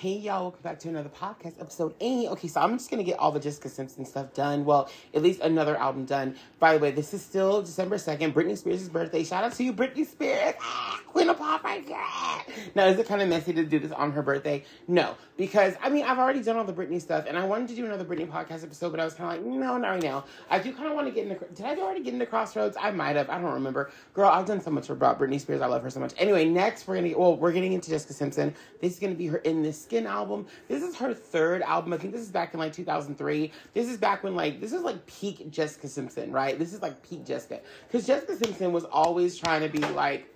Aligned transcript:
Hey 0.00 0.18
y'all, 0.18 0.42
welcome 0.42 0.62
back 0.62 0.78
to 0.78 0.88
another 0.88 1.08
podcast, 1.08 1.60
episode 1.60 1.92
8. 1.98 2.28
Okay, 2.28 2.46
so 2.46 2.60
I'm 2.60 2.78
just 2.78 2.88
gonna 2.88 3.02
get 3.02 3.18
all 3.18 3.32
the 3.32 3.40
Jessica 3.40 3.68
Simpson 3.68 4.04
stuff 4.04 4.32
done. 4.32 4.64
Well, 4.64 4.88
at 5.12 5.22
least 5.22 5.40
another 5.40 5.76
album 5.76 6.04
done. 6.04 6.36
By 6.60 6.74
the 6.74 6.78
way, 6.78 6.92
this 6.92 7.12
is 7.14 7.20
still 7.20 7.62
December 7.62 7.96
2nd, 7.96 8.32
Britney 8.32 8.56
Spears' 8.56 8.88
birthday. 8.88 9.24
Shout 9.24 9.42
out 9.42 9.54
to 9.54 9.64
you, 9.64 9.72
Britney 9.72 10.06
Spears. 10.06 10.54
Ah, 10.60 11.00
Queen 11.08 11.28
of 11.28 11.36
Pop 11.36 11.64
right 11.64 11.84
there. 11.84 12.54
Now, 12.76 12.86
is 12.86 12.96
it 12.96 13.08
kind 13.08 13.20
of 13.20 13.28
messy 13.28 13.52
to 13.54 13.64
do 13.64 13.80
this 13.80 13.90
on 13.90 14.12
her 14.12 14.22
birthday? 14.22 14.62
No, 14.86 15.16
because 15.36 15.74
I 15.82 15.90
mean, 15.90 16.04
I've 16.04 16.20
already 16.20 16.44
done 16.44 16.56
all 16.56 16.64
the 16.64 16.72
Britney 16.72 17.00
stuff, 17.00 17.24
and 17.26 17.36
I 17.36 17.44
wanted 17.44 17.66
to 17.70 17.74
do 17.74 17.84
another 17.84 18.04
Britney 18.04 18.28
podcast 18.28 18.62
episode, 18.62 18.90
but 18.90 19.00
I 19.00 19.04
was 19.04 19.14
kind 19.14 19.36
of 19.36 19.44
like, 19.44 19.52
no, 19.52 19.78
not 19.78 19.88
right 19.88 20.02
now. 20.02 20.26
I 20.48 20.60
do 20.60 20.72
kind 20.72 20.86
of 20.86 20.94
want 20.94 21.08
to 21.08 21.12
get 21.12 21.26
into. 21.26 21.44
Did 21.54 21.66
I 21.66 21.74
already 21.74 22.04
get 22.04 22.12
into 22.12 22.26
Crossroads? 22.26 22.76
I 22.80 22.92
might 22.92 23.16
have. 23.16 23.28
I 23.30 23.40
don't 23.40 23.52
remember. 23.52 23.90
Girl, 24.14 24.28
I've 24.28 24.46
done 24.46 24.60
so 24.60 24.70
much 24.70 24.90
about 24.90 25.18
Britney 25.18 25.40
Spears. 25.40 25.60
I 25.60 25.66
love 25.66 25.82
her 25.82 25.90
so 25.90 25.98
much. 25.98 26.14
Anyway, 26.18 26.44
next 26.44 26.86
we're 26.86 26.94
gonna. 26.94 27.18
Well, 27.18 27.36
we're 27.36 27.50
getting 27.50 27.72
into 27.72 27.90
Jessica 27.90 28.12
Simpson. 28.12 28.54
This 28.80 28.92
is 28.92 29.00
gonna 29.00 29.16
be 29.16 29.26
her 29.26 29.38
In 29.38 29.64
This 29.64 29.87
Skin 29.88 30.06
album. 30.06 30.46
This 30.68 30.82
is 30.82 30.94
her 30.96 31.14
third 31.14 31.62
album. 31.62 31.94
I 31.94 31.96
think 31.96 32.12
this 32.12 32.20
is 32.20 32.28
back 32.28 32.52
in 32.52 32.60
like 32.60 32.74
2003. 32.74 33.50
This 33.72 33.88
is 33.88 33.96
back 33.96 34.22
when 34.22 34.34
like 34.34 34.60
this 34.60 34.74
is 34.74 34.82
like 34.82 35.06
peak 35.06 35.50
Jessica 35.50 35.88
Simpson, 35.88 36.30
right? 36.30 36.58
This 36.58 36.74
is 36.74 36.82
like 36.82 37.02
peak 37.08 37.24
Jessica 37.24 37.60
because 37.86 38.06
Jessica 38.06 38.36
Simpson 38.36 38.72
was 38.72 38.84
always 38.84 39.38
trying 39.38 39.62
to 39.62 39.68
be 39.70 39.78
like, 39.78 40.26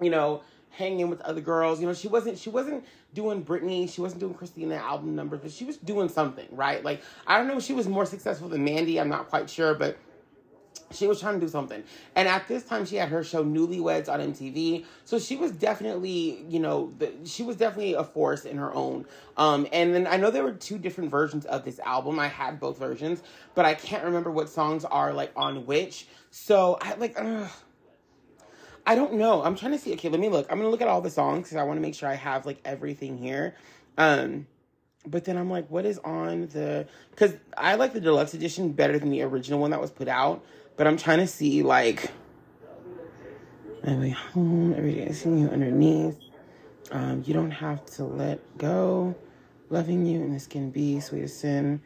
you 0.00 0.08
know, 0.08 0.40
hanging 0.70 1.10
with 1.10 1.20
other 1.20 1.42
girls. 1.42 1.82
You 1.82 1.86
know, 1.86 1.92
she 1.92 2.08
wasn't 2.08 2.38
she 2.38 2.48
wasn't 2.48 2.82
doing 3.12 3.44
Britney, 3.44 3.92
she 3.92 4.00
wasn't 4.00 4.20
doing 4.20 4.32
Christina 4.32 4.76
album 4.76 5.14
numbers, 5.14 5.40
but 5.42 5.50
she 5.50 5.66
was 5.66 5.76
doing 5.76 6.08
something, 6.08 6.48
right? 6.50 6.82
Like 6.82 7.02
I 7.26 7.36
don't 7.36 7.48
know 7.48 7.58
if 7.58 7.64
she 7.64 7.74
was 7.74 7.86
more 7.86 8.06
successful 8.06 8.48
than 8.48 8.64
Mandy. 8.64 8.98
I'm 8.98 9.10
not 9.10 9.28
quite 9.28 9.50
sure, 9.50 9.74
but 9.74 9.98
she 10.94 11.06
was 11.06 11.20
trying 11.20 11.34
to 11.34 11.40
do 11.40 11.48
something. 11.48 11.82
And 12.14 12.28
at 12.28 12.48
this 12.48 12.64
time, 12.64 12.84
she 12.84 12.96
had 12.96 13.08
her 13.08 13.24
show 13.24 13.44
Newlyweds 13.44 14.08
on 14.08 14.20
MTV. 14.20 14.84
So 15.04 15.18
she 15.18 15.36
was 15.36 15.52
definitely, 15.52 16.44
you 16.48 16.60
know, 16.60 16.92
the, 16.98 17.12
she 17.24 17.42
was 17.42 17.56
definitely 17.56 17.94
a 17.94 18.04
force 18.04 18.44
in 18.44 18.58
her 18.58 18.72
own. 18.74 19.06
Um, 19.36 19.66
and 19.72 19.94
then 19.94 20.06
I 20.06 20.16
know 20.16 20.30
there 20.30 20.44
were 20.44 20.52
two 20.52 20.78
different 20.78 21.10
versions 21.10 21.44
of 21.46 21.64
this 21.64 21.78
album. 21.80 22.18
I 22.18 22.28
had 22.28 22.60
both 22.60 22.78
versions, 22.78 23.22
but 23.54 23.64
I 23.64 23.74
can't 23.74 24.04
remember 24.04 24.30
what 24.30 24.48
songs 24.48 24.84
are 24.84 25.12
like 25.12 25.32
on 25.36 25.66
which. 25.66 26.06
So 26.30 26.78
I 26.80 26.94
like, 26.94 27.14
ugh. 27.18 27.50
I 28.84 28.94
don't 28.96 29.14
know. 29.14 29.44
I'm 29.44 29.54
trying 29.54 29.72
to 29.72 29.78
see. 29.78 29.92
Okay, 29.92 30.08
let 30.08 30.18
me 30.18 30.28
look. 30.28 30.50
I'm 30.50 30.58
gonna 30.58 30.70
look 30.70 30.82
at 30.82 30.88
all 30.88 31.00
the 31.00 31.10
songs 31.10 31.44
because 31.44 31.56
I 31.56 31.62
want 31.62 31.76
to 31.76 31.80
make 31.80 31.94
sure 31.94 32.08
I 32.08 32.14
have 32.14 32.46
like 32.46 32.60
everything 32.64 33.16
here. 33.16 33.54
Um, 33.96 34.46
but 35.06 35.24
then 35.24 35.36
I'm 35.36 35.50
like, 35.50 35.68
what 35.68 35.84
is 35.84 35.98
on 35.98 36.48
the? 36.48 36.86
Because 37.10 37.34
I 37.56 37.74
like 37.74 37.92
the 37.92 38.00
deluxe 38.00 38.34
edition 38.34 38.72
better 38.72 38.98
than 38.98 39.10
the 39.10 39.22
original 39.22 39.60
one 39.60 39.70
that 39.70 39.80
was 39.80 39.90
put 39.90 40.08
out. 40.08 40.44
But 40.76 40.86
I'm 40.86 40.96
trying 40.96 41.18
to 41.18 41.26
see 41.26 41.62
like 41.62 42.10
my 43.84 43.96
way 43.96 44.10
home, 44.10 44.74
every 44.76 44.94
day 44.94 45.08
I 45.08 45.12
see 45.12 45.28
you 45.28 45.48
underneath. 45.48 46.16
Um, 46.90 47.22
you 47.26 47.34
don't 47.34 47.50
have 47.50 47.84
to 47.96 48.04
let 48.04 48.40
go. 48.58 49.14
Loving 49.70 50.04
you 50.06 50.22
and 50.22 50.34
this 50.34 50.46
can 50.46 50.70
be 50.70 51.00
sweet 51.00 51.22
as 51.22 51.34
sin. 51.34 51.80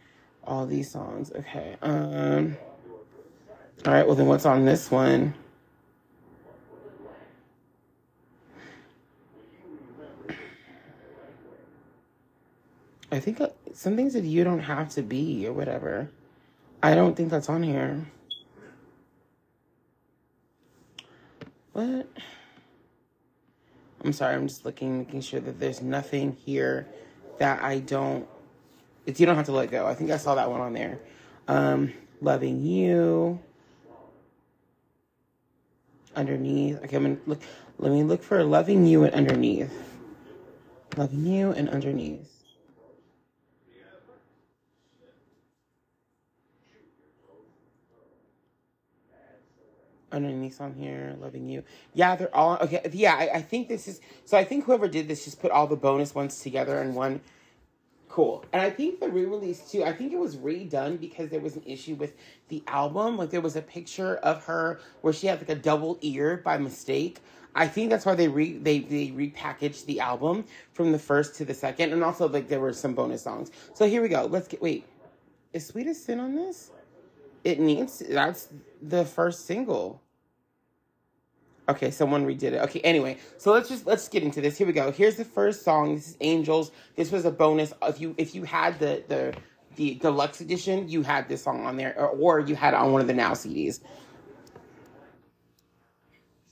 All 0.44 0.66
these 0.66 0.90
songs. 0.90 1.32
Okay. 1.32 1.76
Um 1.82 2.56
all 3.84 3.92
right, 3.92 4.06
well 4.06 4.16
then 4.16 4.26
what's 4.26 4.46
on 4.46 4.64
this 4.64 4.90
one? 4.90 5.34
I 13.12 13.20
think 13.20 13.40
uh, 13.40 13.48
some 13.72 13.96
things 13.96 14.14
that 14.14 14.24
you 14.24 14.42
don't 14.42 14.60
have 14.60 14.88
to 14.90 15.02
be 15.02 15.46
or 15.46 15.52
whatever. 15.52 16.10
I 16.82 16.94
don't 16.94 17.16
think 17.16 17.30
that's 17.30 17.48
on 17.48 17.62
here. 17.62 18.06
What? 21.76 22.08
I'm 24.02 24.14
sorry, 24.14 24.34
I'm 24.34 24.48
just 24.48 24.64
looking, 24.64 25.00
making 25.00 25.20
sure 25.20 25.40
that 25.40 25.60
there's 25.60 25.82
nothing 25.82 26.34
here 26.46 26.86
that 27.36 27.62
I 27.62 27.80
don't. 27.80 28.26
It's 29.04 29.20
you 29.20 29.26
don't 29.26 29.36
have 29.36 29.44
to 29.44 29.52
let 29.52 29.70
go. 29.70 29.86
I 29.86 29.92
think 29.92 30.10
I 30.10 30.16
saw 30.16 30.36
that 30.36 30.50
one 30.50 30.62
on 30.62 30.72
there. 30.72 30.98
Um, 31.48 31.92
loving 32.22 32.64
you. 32.64 33.38
Underneath. 36.14 36.82
Okay, 36.84 36.96
I'm 36.96 37.02
gonna 37.02 37.16
look. 37.26 37.42
Let 37.76 37.92
me 37.92 38.04
look 38.04 38.22
for 38.22 38.42
loving 38.42 38.86
you 38.86 39.04
and 39.04 39.12
underneath. 39.12 39.70
Loving 40.96 41.26
you 41.26 41.52
and 41.52 41.68
underneath. 41.68 42.35
Underneath 50.16 50.60
on 50.60 50.74
here, 50.74 51.14
loving 51.20 51.48
you. 51.48 51.62
Yeah, 51.94 52.16
they're 52.16 52.34
all 52.34 52.56
okay. 52.62 52.80
Yeah, 52.92 53.14
I, 53.14 53.36
I 53.36 53.42
think 53.42 53.68
this 53.68 53.86
is 53.86 54.00
so. 54.24 54.36
I 54.36 54.44
think 54.44 54.64
whoever 54.64 54.88
did 54.88 55.08
this 55.08 55.24
just 55.24 55.40
put 55.40 55.50
all 55.50 55.66
the 55.66 55.76
bonus 55.76 56.14
ones 56.14 56.40
together 56.40 56.80
in 56.82 56.94
one. 56.94 57.20
Cool. 58.08 58.44
And 58.52 58.62
I 58.62 58.70
think 58.70 59.00
the 59.00 59.10
re-release 59.10 59.70
too. 59.70 59.84
I 59.84 59.92
think 59.92 60.12
it 60.12 60.18
was 60.18 60.36
redone 60.36 60.98
because 60.98 61.28
there 61.28 61.40
was 61.40 61.56
an 61.56 61.62
issue 61.66 61.94
with 61.96 62.14
the 62.48 62.62
album. 62.66 63.18
Like 63.18 63.30
there 63.30 63.42
was 63.42 63.56
a 63.56 63.62
picture 63.62 64.16
of 64.16 64.44
her 64.46 64.80
where 65.02 65.12
she 65.12 65.26
had 65.26 65.38
like 65.38 65.50
a 65.50 65.54
double 65.54 65.98
ear 66.00 66.40
by 66.42 66.56
mistake. 66.56 67.20
I 67.54 67.68
think 67.68 67.90
that's 67.90 68.06
why 68.06 68.14
they 68.14 68.28
re 68.28 68.58
they 68.58 68.80
they 68.80 69.08
repackaged 69.08 69.86
the 69.86 70.00
album 70.00 70.44
from 70.72 70.92
the 70.92 70.98
first 70.98 71.36
to 71.36 71.44
the 71.44 71.54
second, 71.54 71.92
and 71.92 72.04
also 72.04 72.28
like 72.28 72.48
there 72.48 72.60
were 72.60 72.72
some 72.72 72.94
bonus 72.94 73.22
songs. 73.22 73.50
So 73.74 73.86
here 73.86 74.02
we 74.02 74.08
go. 74.08 74.26
Let's 74.26 74.48
get 74.48 74.62
wait. 74.62 74.86
Is 75.52 75.66
Sweetest 75.66 76.04
Sin 76.04 76.20
on 76.20 76.34
this? 76.34 76.70
It 77.44 77.58
needs 77.58 78.02
that's 78.10 78.48
the 78.82 79.04
first 79.04 79.46
single. 79.46 80.02
Okay, 81.68 81.90
someone 81.90 82.26
redid 82.26 82.52
it. 82.52 82.62
Okay, 82.62 82.80
anyway, 82.80 83.18
so 83.38 83.52
let's 83.52 83.68
just 83.68 83.86
let's 83.86 84.08
get 84.08 84.22
into 84.22 84.40
this. 84.40 84.56
Here 84.56 84.66
we 84.66 84.72
go. 84.72 84.92
Here's 84.92 85.16
the 85.16 85.24
first 85.24 85.64
song. 85.64 85.96
This 85.96 86.08
is 86.10 86.16
Angels. 86.20 86.70
This 86.94 87.10
was 87.10 87.24
a 87.24 87.30
bonus. 87.30 87.72
If 87.82 88.00
you 88.00 88.14
if 88.18 88.34
you 88.34 88.44
had 88.44 88.78
the 88.78 89.02
the 89.08 89.34
the 89.76 89.94
deluxe 89.96 90.40
edition, 90.40 90.88
you 90.88 91.02
had 91.02 91.28
this 91.28 91.42
song 91.42 91.66
on 91.66 91.76
there, 91.76 91.98
or, 91.98 92.08
or 92.08 92.40
you 92.40 92.54
had 92.54 92.74
it 92.74 92.76
on 92.78 92.92
one 92.92 93.00
of 93.00 93.08
the 93.08 93.14
Now 93.14 93.32
CDs. 93.32 93.80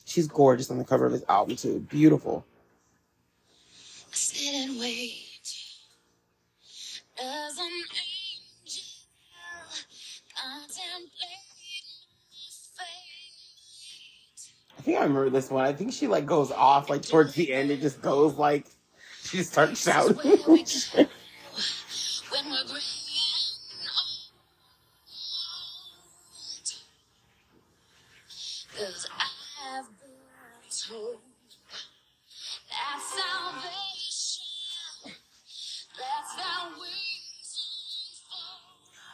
She's 0.05 0.27
gorgeous 0.27 0.71
on 0.71 0.79
the 0.79 0.85
cover 0.85 1.07
of 1.07 1.13
this 1.13 1.25
album 1.29 1.57
too. 1.57 1.81
Beautiful. 1.81 2.45
Think 14.85 14.99
I 14.99 15.03
remember 15.03 15.31
this 15.31 15.51
one. 15.51 15.65
I 15.65 15.73
think 15.73 15.93
she 15.93 16.07
like 16.07 16.27
goes 16.27 16.51
off 16.53 16.91
like 16.91 17.03
towards 17.03 17.35
the 17.35 17.53
end. 17.53 17.71
It 17.71 17.81
just 17.81 18.03
goes 18.03 18.37
like 18.37 18.67
she 19.23 19.43
starts 19.43 19.83
shouting. 19.83 20.17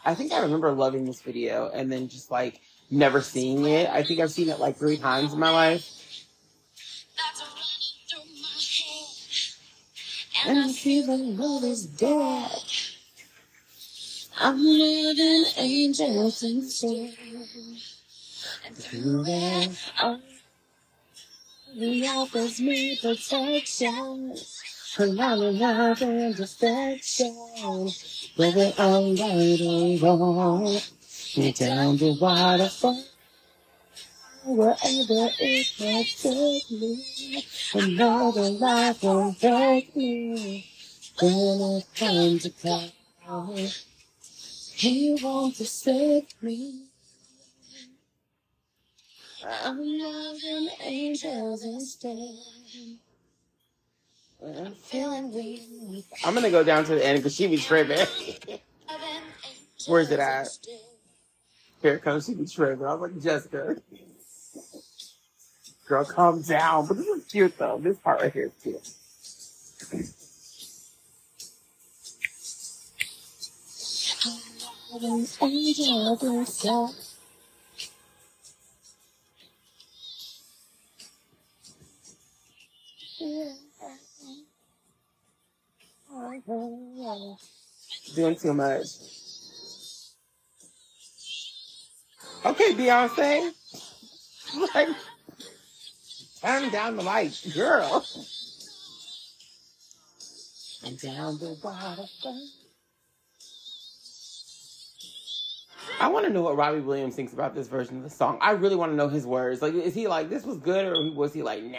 I 0.02 0.14
think 0.14 0.32
I 0.32 0.40
remember 0.40 0.72
loving 0.72 1.04
this 1.04 1.20
video 1.20 1.70
and 1.72 1.92
then 1.92 2.08
just 2.08 2.32
like 2.32 2.60
never 2.90 3.20
seeing 3.20 3.64
it. 3.66 3.88
I 3.88 4.02
think 4.02 4.20
I've 4.20 4.32
seen 4.32 4.48
it 4.48 4.58
like 4.58 4.76
three 4.76 4.96
times 4.96 5.32
in 5.32 5.38
my 5.38 5.50
life. 5.50 5.96
And 10.46 10.58
I 10.58 10.72
feel 10.72 11.06
the 11.06 11.16
love 11.16 11.64
is 11.64 11.86
dead. 11.86 12.50
I'm 14.38 14.64
living 14.64 15.44
angels 15.58 16.42
instead. 16.42 17.14
And 18.66 18.76
through 18.76 19.24
that, 19.24 20.20
he 21.74 22.06
offers 22.08 22.60
me 22.60 22.98
protection. 23.00 24.34
Another 24.98 25.52
love 25.52 26.02
and 26.02 26.40
affection. 26.40 27.36
Whether 28.36 28.72
I'm 28.78 29.14
right 29.16 30.00
or 30.02 30.16
wrong. 30.16 30.80
Me 31.36 31.52
down 31.52 31.96
the 31.96 32.16
waterfall. 32.20 33.04
Wherever 34.44 35.30
it 35.38 35.72
may 35.78 36.04
take 36.04 36.70
me. 36.72 37.44
Another 37.72 38.50
life 38.50 39.02
won't 39.04 39.40
break 39.40 39.94
me. 39.94 40.66
When 41.20 41.60
it 41.78 41.86
comes 41.94 42.42
to 42.42 42.50
call. 42.50 43.56
He 44.74 45.18
won't 45.22 45.54
forsake 45.54 46.34
me. 46.42 46.86
I'm 49.64 49.78
loving 49.78 50.68
angels 50.82 51.64
instead. 51.64 52.34
I'm 54.42 54.74
feeling 54.74 55.32
weak. 55.32 56.06
I'm 56.24 56.34
gonna 56.34 56.50
go 56.50 56.64
down 56.64 56.84
to 56.86 56.94
the 56.96 57.06
end 57.06 57.18
because 57.18 57.36
she 57.36 57.46
be 57.46 57.58
tripping. 57.58 58.06
Where's 59.86 60.10
it 60.10 60.18
at? 60.18 60.48
Here 61.82 61.98
comes 61.98 62.26
she 62.26 62.34
tripping. 62.46 62.84
I 62.84 62.94
was 62.94 63.12
like, 63.12 63.22
Jessica, 63.22 63.76
girl, 65.86 66.04
calm 66.04 66.42
down. 66.42 66.86
But 66.86 66.98
this 66.98 67.06
is 67.06 67.24
cute 67.24 67.56
though. 67.58 67.78
This 67.82 67.98
part 67.98 68.20
right 68.20 68.32
here 68.32 68.46
is 68.46 68.52
cute. 68.62 68.88
Doing 88.14 88.36
too 88.36 88.54
much. 88.54 89.19
Okay, 92.44 92.72
Beyonce. 92.74 93.52
Like, 94.74 94.88
turn 96.40 96.70
down 96.70 96.96
the 96.96 97.02
lights, 97.02 97.52
girl. 97.54 98.04
And 100.84 100.98
down 100.98 101.38
the 101.38 101.56
water. 101.62 102.04
I 106.00 106.08
want 106.08 106.24
to 106.26 106.32
know 106.32 106.40
what 106.40 106.56
Robbie 106.56 106.80
Williams 106.80 107.14
thinks 107.14 107.34
about 107.34 107.54
this 107.54 107.68
version 107.68 107.98
of 107.98 108.04
the 108.04 108.10
song. 108.10 108.38
I 108.40 108.52
really 108.52 108.76
want 108.76 108.90
to 108.92 108.96
know 108.96 109.08
his 109.08 109.26
words. 109.26 109.60
Like, 109.60 109.74
is 109.74 109.94
he 109.94 110.08
like, 110.08 110.30
this 110.30 110.44
was 110.44 110.56
good, 110.56 110.86
or 110.86 111.12
was 111.12 111.34
he 111.34 111.42
like, 111.42 111.62
nah? 111.62 111.78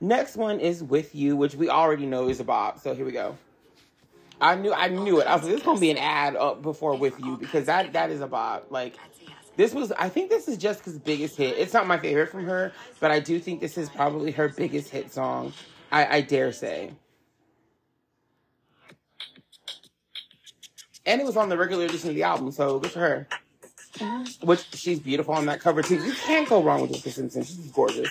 Next 0.00 0.36
one 0.36 0.60
is 0.60 0.82
With 0.84 1.14
You, 1.14 1.36
which 1.36 1.56
we 1.56 1.68
already 1.68 2.06
know 2.06 2.28
is 2.28 2.38
a 2.38 2.44
bop. 2.44 2.78
So 2.78 2.94
here 2.94 3.04
we 3.04 3.12
go. 3.12 3.36
I 4.40 4.54
knew 4.54 4.72
I 4.72 4.88
knew 4.88 5.20
it. 5.20 5.26
I 5.26 5.34
was 5.34 5.42
like, 5.42 5.52
this 5.52 5.60
is 5.60 5.66
gonna 5.66 5.80
be 5.80 5.90
an 5.90 5.96
ad 5.96 6.36
up 6.36 6.60
before 6.60 6.94
with 6.94 7.18
you 7.18 7.38
because 7.38 7.66
that 7.66 7.94
that 7.94 8.10
is 8.10 8.20
a 8.20 8.26
bop. 8.26 8.66
Like 8.70 8.94
this 9.56 9.74
was 9.74 9.92
I 9.92 10.08
think 10.08 10.30
this 10.30 10.48
is 10.48 10.58
Jessica's 10.58 10.98
biggest 10.98 11.36
hit. 11.36 11.56
It's 11.58 11.72
not 11.72 11.86
my 11.86 11.98
favorite 11.98 12.30
from 12.30 12.44
her, 12.44 12.72
but 13.00 13.10
I 13.10 13.20
do 13.20 13.38
think 13.38 13.60
this 13.60 13.78
is 13.78 13.88
probably 13.88 14.30
her 14.32 14.48
biggest 14.48 14.90
hit 14.90 15.12
song. 15.12 15.52
I, 15.90 16.16
I 16.16 16.20
dare 16.20 16.52
say. 16.52 16.92
And 21.04 21.20
it 21.20 21.24
was 21.24 21.36
on 21.36 21.48
the 21.48 21.56
regular 21.56 21.84
edition 21.84 22.08
of 22.10 22.16
the 22.16 22.24
album, 22.24 22.50
so 22.50 22.80
good 22.80 22.90
for 22.90 22.98
her. 22.98 23.28
Uh-huh. 24.00 24.24
Which 24.42 24.66
she's 24.74 24.98
beautiful 24.98 25.34
on 25.34 25.46
that 25.46 25.60
cover 25.60 25.80
too. 25.82 25.94
You 26.04 26.12
can't 26.12 26.48
go 26.48 26.62
wrong 26.62 26.82
with 26.82 26.90
Jessica 26.90 27.10
Simpson. 27.10 27.44
She's 27.44 27.70
gorgeous. 27.70 28.10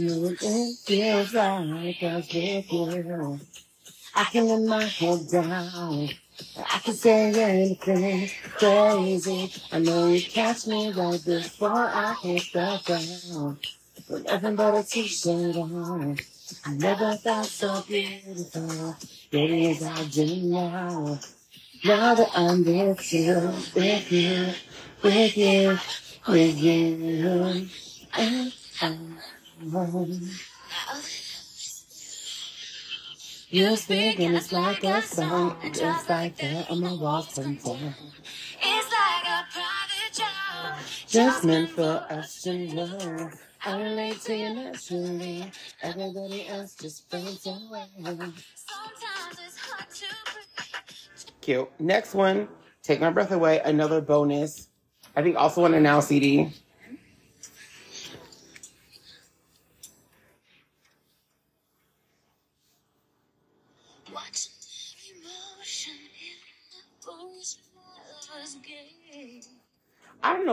You 0.00 0.34
it 0.40 0.78
feels 0.78 1.34
like 1.34 2.02
I 2.02 2.20
with. 2.22 3.40
I 4.14 4.24
can 4.24 4.48
let 4.48 4.62
my 4.62 4.84
head 4.84 5.28
down. 5.28 6.08
I 6.56 6.78
can 6.78 6.94
say 6.94 7.34
anything 7.34 8.30
crazy. 8.56 9.52
I 9.70 9.78
know 9.78 10.08
you 10.08 10.22
catch 10.22 10.66
me 10.66 10.90
right 10.92 11.22
before 11.22 11.84
I 11.84 12.14
hit 12.22 12.44
the 12.54 12.80
ground. 12.86 13.58
With 14.08 14.24
nothing 14.24 14.56
but 14.56 14.74
a 14.74 14.82
t-shirt 14.88 15.56
on. 15.56 16.18
I 16.64 16.72
never 16.72 17.16
felt 17.18 17.44
so 17.44 17.84
beautiful. 17.86 18.96
Baby, 19.30 19.72
as 19.72 19.82
I 19.82 20.04
do 20.04 20.34
now. 20.36 21.18
Now 21.84 22.14
that 22.14 22.30
I'm 22.34 22.64
with 22.64 23.12
you, 23.12 23.52
with 23.74 24.10
you, 24.10 24.54
with 25.02 25.36
you, 25.36 25.78
with 26.26 26.56
you. 26.58 27.68
And 28.16 28.52
I'm 29.60 29.70
you're 33.52 33.76
speaking, 33.76 34.34
it's 34.34 34.52
like 34.52 34.82
a 34.84 35.02
song, 35.02 35.56
just 35.74 36.08
like 36.08 36.36
that 36.36 36.70
on 36.70 36.80
my 36.80 36.92
walls 36.92 37.34
sometime. 37.34 37.94
It's 38.62 38.92
like 38.92 39.24
a 39.26 39.44
private 39.52 40.14
job, 40.14 40.78
just 41.08 41.44
meant 41.44 41.70
for 41.70 42.06
us 42.08 42.40
to 42.42 42.56
know. 42.74 43.30
I 43.62 43.82
relate 43.82 44.20
to 44.22 44.36
you 44.36 44.54
naturally, 44.54 45.50
everybody 45.82 46.46
else 46.48 46.76
just 46.76 47.10
fades 47.10 47.46
away. 47.46 47.84
Sometimes 48.02 49.36
it's 49.44 49.58
hard 49.58 49.90
to 49.90 50.06
breathe. 50.32 51.32
Cute. 51.42 51.68
Next 51.78 52.14
one, 52.14 52.48
Take 52.82 53.00
My 53.00 53.10
Breath 53.10 53.32
Away, 53.32 53.60
another 53.64 54.00
bonus. 54.00 54.68
I 55.16 55.22
think 55.22 55.36
also 55.36 55.64
on 55.64 55.74
a 55.74 55.80
Now 55.80 56.00
CD. 56.00 56.50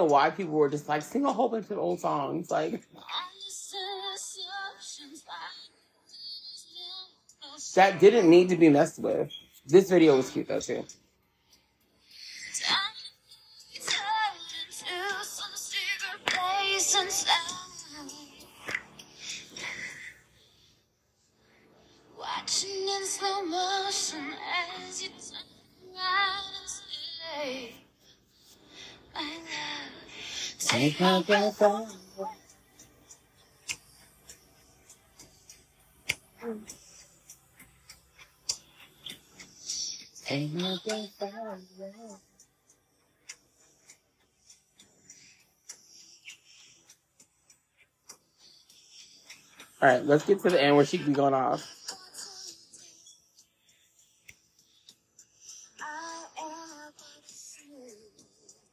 Why 0.07 0.30
people 0.30 0.54
were 0.54 0.69
just 0.69 0.88
like 0.88 1.01
sing 1.01 1.25
a 1.25 1.33
whole 1.33 1.50
bunch 1.50 1.69
of 1.69 1.77
old 1.77 2.00
songs. 2.00 2.50
Like 2.51 2.83
that 7.75 8.00
didn't 8.00 8.30
need 8.30 8.50
to 8.50 8.56
be 8.56 8.69
messed 8.69 9.00
with. 9.00 9.31
This 9.65 9.89
video 9.89 10.18
was 10.18 10.30
cute 10.30 10.48
though 10.48 10.59
too. 10.59 10.83
Love, 31.07 31.27
take 31.27 31.30
my 31.30 31.51
breath 31.51 31.62
away. 31.62 31.86
Take 40.25 40.54
my 40.54 40.77
breath 40.88 41.21
away. 41.21 41.94
All 49.81 49.90
right, 49.90 50.06
let's 50.06 50.26
get 50.26 50.42
to 50.42 50.49
the 50.49 50.61
end 50.61 50.76
where 50.76 50.85
she 50.85 50.97
can 50.97 51.07
be 51.07 51.14
going 51.14 51.33
off. 51.35 51.64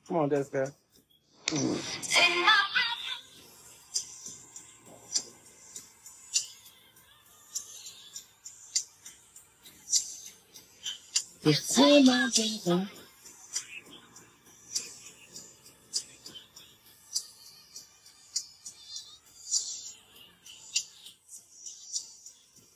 Come 0.09 0.19
on, 0.19 0.31
Jessica. 0.31 0.73
Mm. 1.49 2.24
You 11.45 11.53
my 12.05 12.31
breath. 12.35 12.89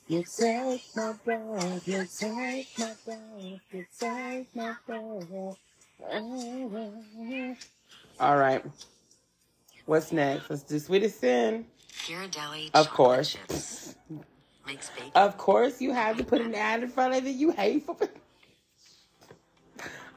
You 0.07 0.23
take 0.23 0.83
my 0.95 1.13
breath, 1.25 1.87
you 1.87 2.05
take 2.19 2.67
my 2.79 2.93
breath, 3.05 3.61
you 3.71 3.85
take 3.99 4.55
my 4.55 4.75
breath. 4.85 5.57
All 8.19 8.37
right. 8.37 8.63
What's 9.87 10.11
next? 10.11 10.49
Let's 10.49 10.63
do 10.63 10.77
Sweetest 10.77 11.19
Sin. 11.19 11.65
Ghirardelli 12.05 12.69
Of 12.75 12.89
course. 12.91 13.35
Makes 14.67 14.89
bacon. 14.91 15.11
Of 15.15 15.37
course, 15.37 15.81
you 15.81 15.91
have 15.93 16.17
to 16.17 16.23
put 16.23 16.41
an 16.41 16.53
ad 16.55 16.83
in 16.83 16.89
front 16.89 17.15
of 17.15 17.25
it. 17.25 17.31
You 17.31 17.51
hateful. 17.51 17.99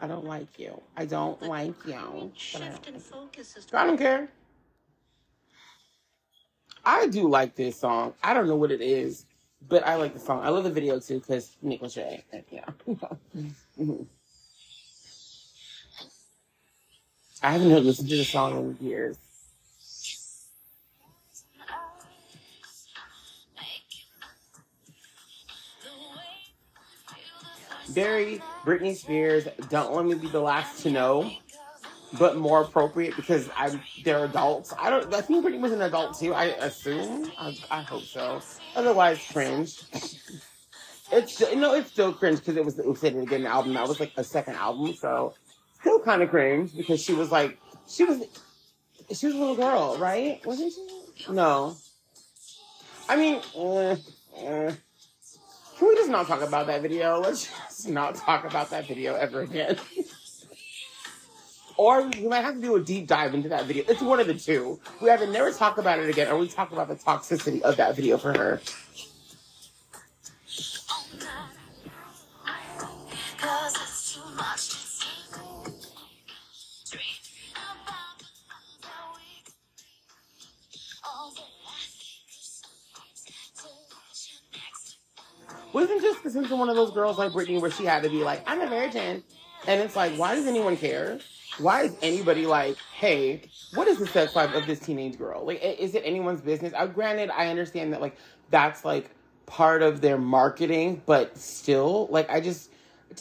I 0.03 0.09
don't 0.09 0.27
like 0.27 0.59
you. 0.59 0.83
I 0.97 1.07
don't 1.07 1.41
like 1.43 1.77
you. 1.87 2.33
But 2.53 2.63
I, 2.63 2.69
I 3.83 3.87
don't 3.87 3.99
care. 3.99 4.29
I 6.85 7.09
do 7.09 7.29
like 7.29 7.55
this 7.57 7.79
song. 7.81 8.15
I 8.23 8.35
don't 8.35 8.49
know 8.49 8.57
what 8.57 8.73
it 8.73 8.83
is, 8.83 9.27
but 9.69 9.87
I 9.87 9.97
like 9.97 10.15
the 10.15 10.21
song. 10.21 10.43
I 10.45 10.51
love 10.51 10.65
the 10.65 10.71
video 10.71 11.01
too 11.01 11.21
because 11.21 11.57
Nick 11.63 11.83
Lachey. 11.83 12.23
Yeah. 12.51 12.67
Mhm. 13.79 14.07
I 17.43 17.53
haven't 17.53 17.85
listened 17.85 18.09
to 18.11 18.17
the 18.19 18.25
song 18.25 18.77
in 18.81 18.87
years. 18.87 19.19
Very 27.93 28.43
Britney 28.65 28.97
Spears. 28.97 29.47
Don't 29.69 29.95
let 29.95 30.05
me 30.05 30.15
be 30.15 30.29
the 30.29 30.41
last 30.41 30.83
to 30.83 30.91
know. 30.91 31.31
but 32.19 32.37
more 32.37 32.63
appropriate 32.63 33.17
because 33.17 33.49
I'm 33.57 33.81
they're 34.05 34.25
adults. 34.25 34.73
I 34.79 34.91
don't. 34.91 35.13
I 35.15 35.21
think 35.23 35.45
Britney 35.45 35.61
was 35.61 35.73
an 35.73 35.83
adult 35.83 36.19
too. 36.19 36.35
I 36.35 36.45
assume. 36.45 37.31
I, 37.39 37.57
I 37.71 37.83
hope 37.83 38.03
so. 38.03 38.41
Otherwise, 38.77 39.19
cringe. 39.33 39.83
It's 41.11 41.41
no, 41.55 41.75
it's 41.75 41.91
still 41.91 42.13
cringe 42.13 42.39
because 42.39 42.57
it 42.57 42.65
was 42.65 42.75
the 42.77 42.87
Oops, 42.87 43.03
I 43.05 43.11
Did 43.11 43.19
It 43.19 43.23
Again 43.25 43.47
album. 43.47 43.75
That 43.75 43.87
was 43.89 44.01
like 44.01 44.13
a 44.17 44.25
second 44.25 44.57
album, 44.57 44.95
so 44.95 45.35
still 45.81 46.01
kind 46.01 46.23
of 46.23 46.31
cringe 46.31 46.75
because 46.77 47.03
she 47.03 47.13
was 47.15 47.31
like 47.31 47.59
she 47.89 48.05
was 48.05 48.23
she 49.13 49.27
was 49.27 49.35
a 49.35 49.39
little 49.39 49.57
girl, 49.57 49.97
right? 49.99 50.45
Wasn't 50.47 50.73
she? 50.73 51.33
No. 51.33 51.77
I 53.09 53.17
mean, 53.17 53.41
eh, 53.57 53.97
eh. 54.39 54.73
Can 55.83 55.89
we 55.89 55.97
just 55.97 56.11
not 56.11 56.29
talk 56.29 56.43
about 56.43 56.69
that 56.69 56.81
video? 56.81 57.19
Let's 57.19 57.51
just 57.67 57.89
not 57.89 58.15
talk 58.15 58.45
about 58.45 58.71
that 58.71 58.87
video 58.87 59.17
ever 59.17 59.41
again. 59.41 59.77
or 61.77 62.07
we 62.07 62.29
might 62.29 62.43
have 62.43 62.55
to 62.55 62.61
do 62.61 62.77
a 62.77 62.81
deep 62.81 63.09
dive 63.09 63.35
into 63.35 63.49
that 63.49 63.65
video. 63.65 63.83
It's 63.89 64.01
one 64.01 64.21
of 64.21 64.29
the 64.29 64.35
two. 64.35 64.79
We 65.01 65.11
either 65.11 65.27
never 65.27 65.51
talk 65.51 65.79
about 65.79 65.99
it 65.99 66.09
again, 66.09 66.31
or 66.31 66.39
we 66.39 66.47
talk 66.47 66.71
about 66.71 66.87
the 66.87 66.95
toxicity 66.95 67.63
of 67.63 67.79
that 67.79 67.97
video 67.97 68.17
for 68.17 68.33
her. 68.33 68.61
Wasn't 85.73 86.03
Jessica 86.03 86.31
Simpson 86.31 86.59
one 86.59 86.69
of 86.69 86.77
those 86.77 86.91
girls 86.91 87.19
like 87.19 87.33
Britney 87.33 87.61
where 87.61 87.71
she 87.71 87.85
had 87.85 88.03
to 88.03 88.11
be 88.11 88.23
like, 88.23 88.43
I'm 88.47 88.61
a 88.61 88.69
virgin? 88.69 89.23
And 89.67 89.81
it's 89.81 89.97
like, 89.97 90.13
why 90.17 90.35
does 90.35 90.47
anyone 90.47 90.77
care? 90.77 91.19
Why 91.59 91.83
is 91.83 91.97
anybody 92.03 92.47
like, 92.47 92.77
hey, 92.95 93.43
what 93.75 93.89
is 93.89 93.99
the 93.99 94.07
sex 94.07 94.35
life 94.35 94.55
of 94.55 94.67
this 94.67 94.81
teenage 94.81 95.19
girl? 95.19 95.45
Like, 95.45 95.63
is 95.63 95.95
it 95.95 96.03
anyone's 96.05 96.41
business? 96.41 96.73
I, 96.75 96.87
granted, 96.87 97.31
I 97.31 97.49
understand 97.49 97.93
that, 97.93 98.01
like, 98.01 98.17
that's 98.51 98.85
like 98.85 99.11
part 99.47 99.83
of 99.83 100.01
their 100.01 100.19
marketing, 100.19 101.03
but 101.07 101.37
still, 101.39 102.07
like, 102.11 102.31
I 102.31 102.41
just, 102.41 102.71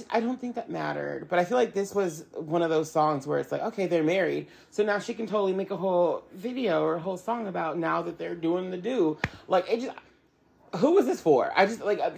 I 0.10 0.20
don't 0.20 0.40
think 0.40 0.56
that 0.56 0.70
mattered. 0.70 1.30
But 1.30 1.40
I 1.40 1.46
feel 1.46 1.58
like 1.58 1.74
this 1.74 1.94
was 1.94 2.26
one 2.34 2.62
of 2.62 2.70
those 2.70 2.92
songs 2.92 3.28
where 3.28 3.40
it's 3.40 3.52
like, 3.52 3.62
okay, 3.62 3.88
they're 3.88 4.04
married. 4.04 4.48
So 4.72 4.84
now 4.84 5.00
she 5.00 5.14
can 5.14 5.28
totally 5.28 5.54
make 5.54 5.72
a 5.72 5.78
whole 5.78 6.24
video 6.34 6.84
or 6.84 6.96
a 6.96 7.00
whole 7.00 7.18
song 7.18 7.48
about 7.48 7.78
now 7.78 8.02
that 8.02 8.18
they're 8.18 8.36
doing 8.36 8.72
the 8.72 8.78
do. 8.78 9.18
Like, 9.48 9.70
it 9.70 9.82
just, 9.82 9.98
who 10.78 10.94
was 10.94 11.06
this 11.06 11.22
for? 11.22 11.52
I 11.56 11.66
just, 11.66 11.82
like, 11.82 12.00
uh, 12.00 12.12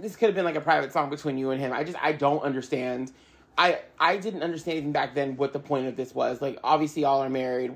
this 0.00 0.16
could 0.16 0.26
have 0.26 0.34
been 0.34 0.44
like 0.44 0.56
a 0.56 0.60
private 0.60 0.92
song 0.92 1.10
between 1.10 1.38
you 1.38 1.50
and 1.50 1.60
him. 1.60 1.72
I 1.72 1.84
just 1.84 1.98
I 2.02 2.12
don't 2.12 2.42
understand. 2.42 3.12
I 3.56 3.80
I 3.98 4.16
didn't 4.16 4.42
understand 4.42 4.78
even 4.78 4.92
back 4.92 5.14
then 5.14 5.36
what 5.36 5.52
the 5.52 5.60
point 5.60 5.86
of 5.86 5.96
this 5.96 6.14
was. 6.14 6.40
Like 6.40 6.58
obviously 6.64 7.04
all 7.04 7.22
are 7.22 7.30
married. 7.30 7.72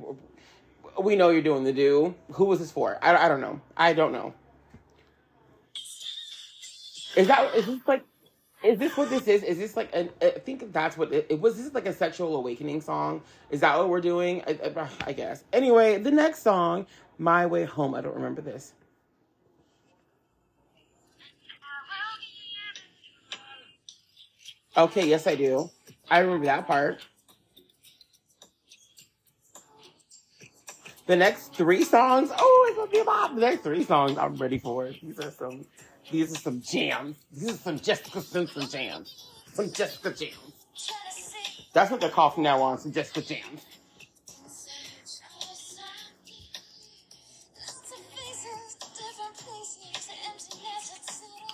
We 1.00 1.16
know 1.16 1.30
you're 1.30 1.42
doing 1.42 1.64
the 1.64 1.72
do. 1.72 2.14
Who 2.32 2.44
was 2.44 2.58
this 2.58 2.70
for? 2.70 2.98
I, 3.02 3.16
I 3.16 3.28
don't 3.28 3.40
know. 3.40 3.60
I 3.76 3.92
don't 3.92 4.12
know. 4.12 4.34
Is 7.16 7.28
that 7.28 7.54
is 7.54 7.66
this 7.66 7.80
like 7.86 8.04
is 8.62 8.78
this 8.78 8.96
what 8.96 9.10
this 9.10 9.26
is? 9.26 9.42
Is 9.42 9.58
this 9.58 9.76
like 9.76 9.90
an, 9.92 10.10
I 10.20 10.30
think 10.30 10.72
that's 10.72 10.96
what 10.96 11.12
it, 11.12 11.26
it, 11.28 11.40
was. 11.40 11.56
This 11.56 11.74
like 11.74 11.86
a 11.86 11.92
sexual 11.92 12.36
awakening 12.36 12.80
song. 12.80 13.22
Is 13.50 13.60
that 13.60 13.76
what 13.76 13.88
we're 13.88 14.00
doing? 14.00 14.42
I, 14.46 14.58
I, 14.76 14.88
I 15.06 15.12
guess. 15.12 15.44
Anyway, 15.52 15.98
the 15.98 16.10
next 16.10 16.42
song, 16.42 16.86
"My 17.18 17.44
Way 17.44 17.64
Home." 17.64 17.94
I 17.94 18.00
don't 18.00 18.14
remember 18.14 18.40
this. 18.40 18.74
Okay, 24.76 25.06
yes, 25.06 25.26
I 25.26 25.34
do. 25.34 25.70
I 26.10 26.20
remember 26.20 26.46
that 26.46 26.66
part. 26.66 27.00
The 31.06 31.16
next 31.16 31.54
three 31.54 31.84
songs, 31.84 32.30
oh, 32.36 32.66
it's 32.68 32.78
gonna 32.78 32.90
be 32.90 33.00
about 33.00 33.34
the 33.34 33.40
next 33.40 33.62
three 33.62 33.84
songs. 33.84 34.16
I'm 34.16 34.36
ready 34.36 34.58
for 34.58 34.86
it. 34.86 34.96
These 35.02 35.18
are 35.18 35.30
some, 35.30 35.66
these 36.10 36.32
are 36.32 36.38
some 36.38 36.62
jams. 36.62 37.16
These 37.32 37.50
are 37.50 37.58
some 37.58 37.78
Jessica 37.78 38.22
Simpson 38.22 38.68
jams. 38.68 39.26
Some 39.52 39.70
Jessica 39.72 40.10
jams. 40.10 40.52
That's 41.74 41.90
what 41.90 42.00
they're 42.00 42.10
from 42.10 42.42
now 42.42 42.62
on. 42.62 42.78
Some 42.78 42.92
Jessica 42.92 43.20
jams. 43.20 43.66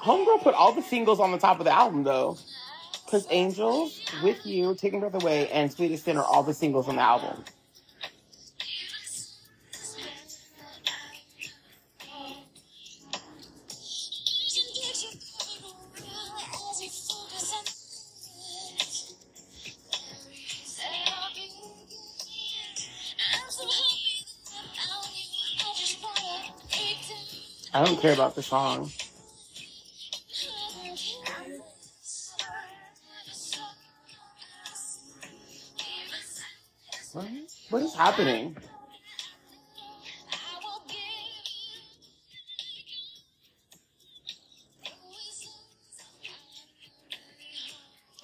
Homegirl 0.03 0.43
put 0.43 0.55
all 0.55 0.73
the 0.73 0.83
singles 0.83 1.19
on 1.19 1.33
the 1.33 1.39
top 1.39 1.59
of 1.59 1.65
the 1.65 1.73
album, 1.73 2.05
though. 2.05 2.39
Because 3.09 3.27
Angels, 3.31 3.99
With 4.23 4.45
You, 4.45 4.75
Taking 4.75 5.01
Breath 5.01 5.15
Away, 5.15 5.49
and 5.49 5.73
Sweetest 5.73 6.05
Sin 6.05 6.19
are 6.19 6.25
all 6.25 6.43
the 6.43 6.53
singles 6.53 6.89
on 6.89 6.97
the 6.97 7.01
album. 7.01 7.43
I 27.73 27.85
don't 27.87 28.01
care 28.03 28.13
about 28.13 28.35
the 28.35 28.43
song. 28.43 28.91
What 37.71 37.83
is 37.83 37.95
happening? 37.95 38.57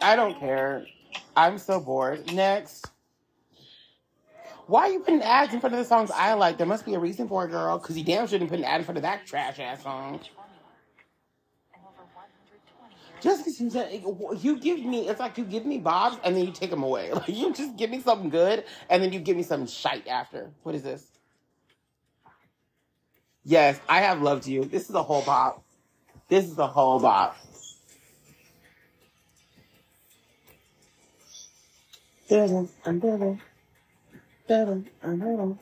I 0.01 0.17
don't 0.17 0.39
care. 0.39 0.87
I'm 1.37 1.59
so 1.59 1.81
bored. 1.81 2.33
Next. 2.33 2.91
Why 4.67 4.83
are 4.83 4.93
you 4.93 5.01
putting 5.01 5.23
ads 5.23 5.53
in 5.53 5.61
front 5.61 5.75
of 5.75 5.79
the 5.79 5.85
songs 5.85 6.11
I 6.11 6.35
like? 6.35 6.57
There 6.57 6.67
must 6.67 6.87
be 6.87 6.95
a 6.95 6.99
reason 6.99 7.29
for 7.29 7.45
it, 7.45 7.51
girl. 7.51 7.79
Because 7.79 7.99
you 7.99 8.05
damn 8.05 8.27
shouldn't 8.27 8.51
put 8.51 8.59
an 8.59 8.65
ad 8.65 8.81
in 8.81 8.85
front 8.85 8.97
of 8.97 9.03
that 9.03 9.27
trash 9.27 9.59
ass 9.59 9.83
song. 9.83 10.21
Just 13.21 13.34
because 13.34 13.34
you 13.47 14.59
give 14.59 14.85
me, 14.85 15.09
it's 15.09 15.21
like 15.21 15.39
you 15.39 15.45
give 15.45 15.65
me 15.65 15.79
bobs 15.79 16.19
and 16.25 16.37
then 16.37 16.45
you 16.45 16.53
take 16.53 16.71
them 16.71 16.83
away. 16.83 17.11
Like 17.15 17.29
you 17.29 17.53
just 17.53 17.77
give 17.77 17.91
me 17.91 18.01
something 18.01 18.31
good 18.31 18.65
and 18.89 19.03
then 19.03 19.13
you 19.13 19.21
give 19.21 19.37
me 19.37 19.43
some 19.43 19.67
shite 19.67 20.07
after. 20.09 20.51
What 20.63 20.75
is 20.75 20.83
this? 20.83 21.07
Yes, 23.45 23.79
I 23.89 24.01
have 24.01 24.23
loved 24.23 24.47
you. 24.47 24.65
This 24.65 24.89
is 24.89 24.95
a 24.95 25.03
whole 25.03 25.23
bop. 25.23 25.63
This 26.29 26.47
is 26.47 26.59
a 26.59 26.67
whole 26.67 26.99
bop. 26.99 27.37
Better 32.29 32.67
and 32.87 33.01
better, 33.03 33.39
better 34.49 34.83
better. 35.27 35.57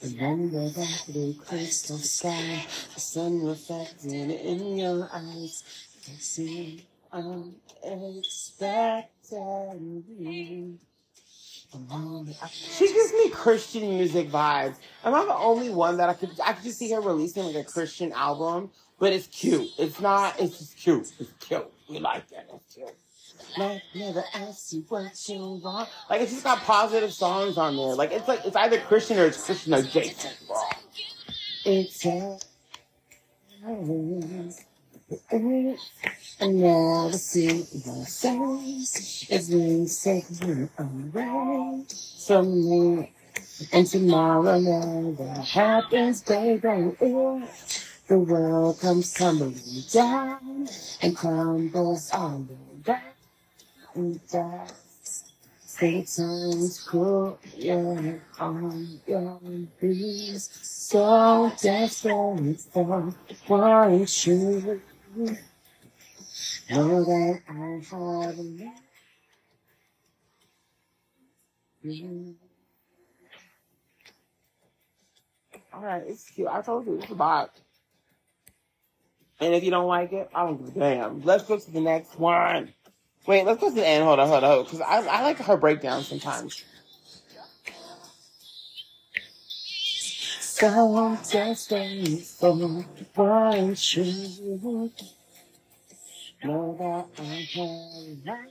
The 0.00 1.36
crystal 1.44 1.98
sky, 1.98 2.64
the 2.94 3.00
sun 3.00 3.44
reflecting 3.44 4.30
in 4.30 4.78
your 4.78 5.08
eyes 5.12 5.64
see 6.18 6.86
unexpected. 7.12 9.08
She 12.52 12.86
gives 12.92 13.12
me 13.12 13.28
Christian 13.30 13.90
music 13.90 14.30
vibes. 14.30 14.76
Am 15.04 15.14
I 15.14 15.24
the 15.24 15.34
only 15.34 15.70
one 15.70 15.98
that 15.98 16.08
I 16.08 16.14
could 16.14 16.30
I 16.42 16.54
could 16.54 16.64
just 16.64 16.78
see 16.78 16.90
her 16.92 17.00
releasing 17.00 17.44
like 17.44 17.56
a 17.56 17.64
Christian 17.64 18.12
album? 18.12 18.70
But 18.98 19.12
it's 19.12 19.26
cute. 19.26 19.68
It's 19.78 20.00
not. 20.00 20.40
It's 20.40 20.58
just 20.58 20.76
cute. 20.76 21.12
It's 21.18 21.30
cute. 21.40 21.70
We 21.88 21.98
like 21.98 22.28
that. 22.30 22.48
It's 22.54 22.74
cute. 22.74 22.88
Like 23.56 23.82
never 23.94 24.24
ask 24.34 24.72
you 24.72 24.84
what 24.88 25.28
you 25.28 25.60
want. 25.62 25.88
Like 26.08 26.22
it's 26.22 26.32
just 26.32 26.44
got 26.44 26.58
positive 26.60 27.12
songs 27.12 27.58
on 27.58 27.76
there. 27.76 27.94
Like 27.94 28.12
it's 28.12 28.26
like 28.26 28.44
it's 28.44 28.56
either 28.56 28.80
Christian 28.80 29.18
or 29.18 29.26
it's 29.26 29.44
Christian 29.44 29.74
adjacent. 29.74 30.36
It's 31.64 32.06
a 32.06 32.38
I 35.10 36.46
never 36.48 37.12
see 37.16 37.62
the 37.62 38.04
face. 38.06 39.26
It's 39.30 39.48
been 39.48 39.86
taken 39.88 40.68
away 40.78 41.84
from 42.26 42.70
me. 42.70 43.12
And 43.72 43.86
tomorrow 43.86 44.58
never 44.58 45.40
happens, 45.40 46.20
baby. 46.22 46.92
The 48.06 48.18
world 48.18 48.80
comes 48.80 49.14
tumbling 49.14 49.58
down 49.90 50.68
and 51.00 51.16
crumbles 51.16 52.10
all 52.12 52.46
the 52.84 53.00
and 53.94 54.20
dust. 54.28 55.32
Sometimes 55.58 56.86
put 56.86 57.38
your 57.56 58.20
on 58.38 59.00
your 59.06 59.40
knees, 59.80 60.50
so 60.62 61.50
desperate 61.62 62.60
for 62.60 63.14
what 63.46 64.26
you 64.26 64.80
Know 65.18 67.04
that 67.04 67.40
I. 67.48 67.82
All 75.72 75.82
right, 75.82 76.02
it's 76.06 76.30
cute. 76.30 76.48
I 76.48 76.62
told 76.62 76.86
you 76.86 77.00
it's 77.00 77.10
a 77.10 77.14
box. 77.14 77.60
And 79.40 79.54
if 79.54 79.64
you 79.64 79.70
don't 79.70 79.88
like 79.88 80.12
it, 80.12 80.30
I 80.34 80.46
don't 80.46 80.64
give 80.64 80.76
a 80.76 80.80
damn. 80.80 81.22
Let's 81.24 81.44
go 81.44 81.58
to 81.58 81.70
the 81.70 81.80
next 81.80 82.18
one. 82.18 82.72
Wait, 83.26 83.44
let's 83.44 83.60
go 83.60 83.68
to 83.70 83.74
the 83.74 83.86
end. 83.86 84.04
Hold 84.04 84.20
on, 84.20 84.28
hold 84.28 84.44
on, 84.44 84.64
because 84.64 84.80
I, 84.80 84.98
I 85.06 85.22
like 85.22 85.38
her 85.38 85.56
breakdown 85.56 86.02
sometimes. 86.02 86.64
Know 96.44 96.76
that 96.78 97.06
I 97.20 98.46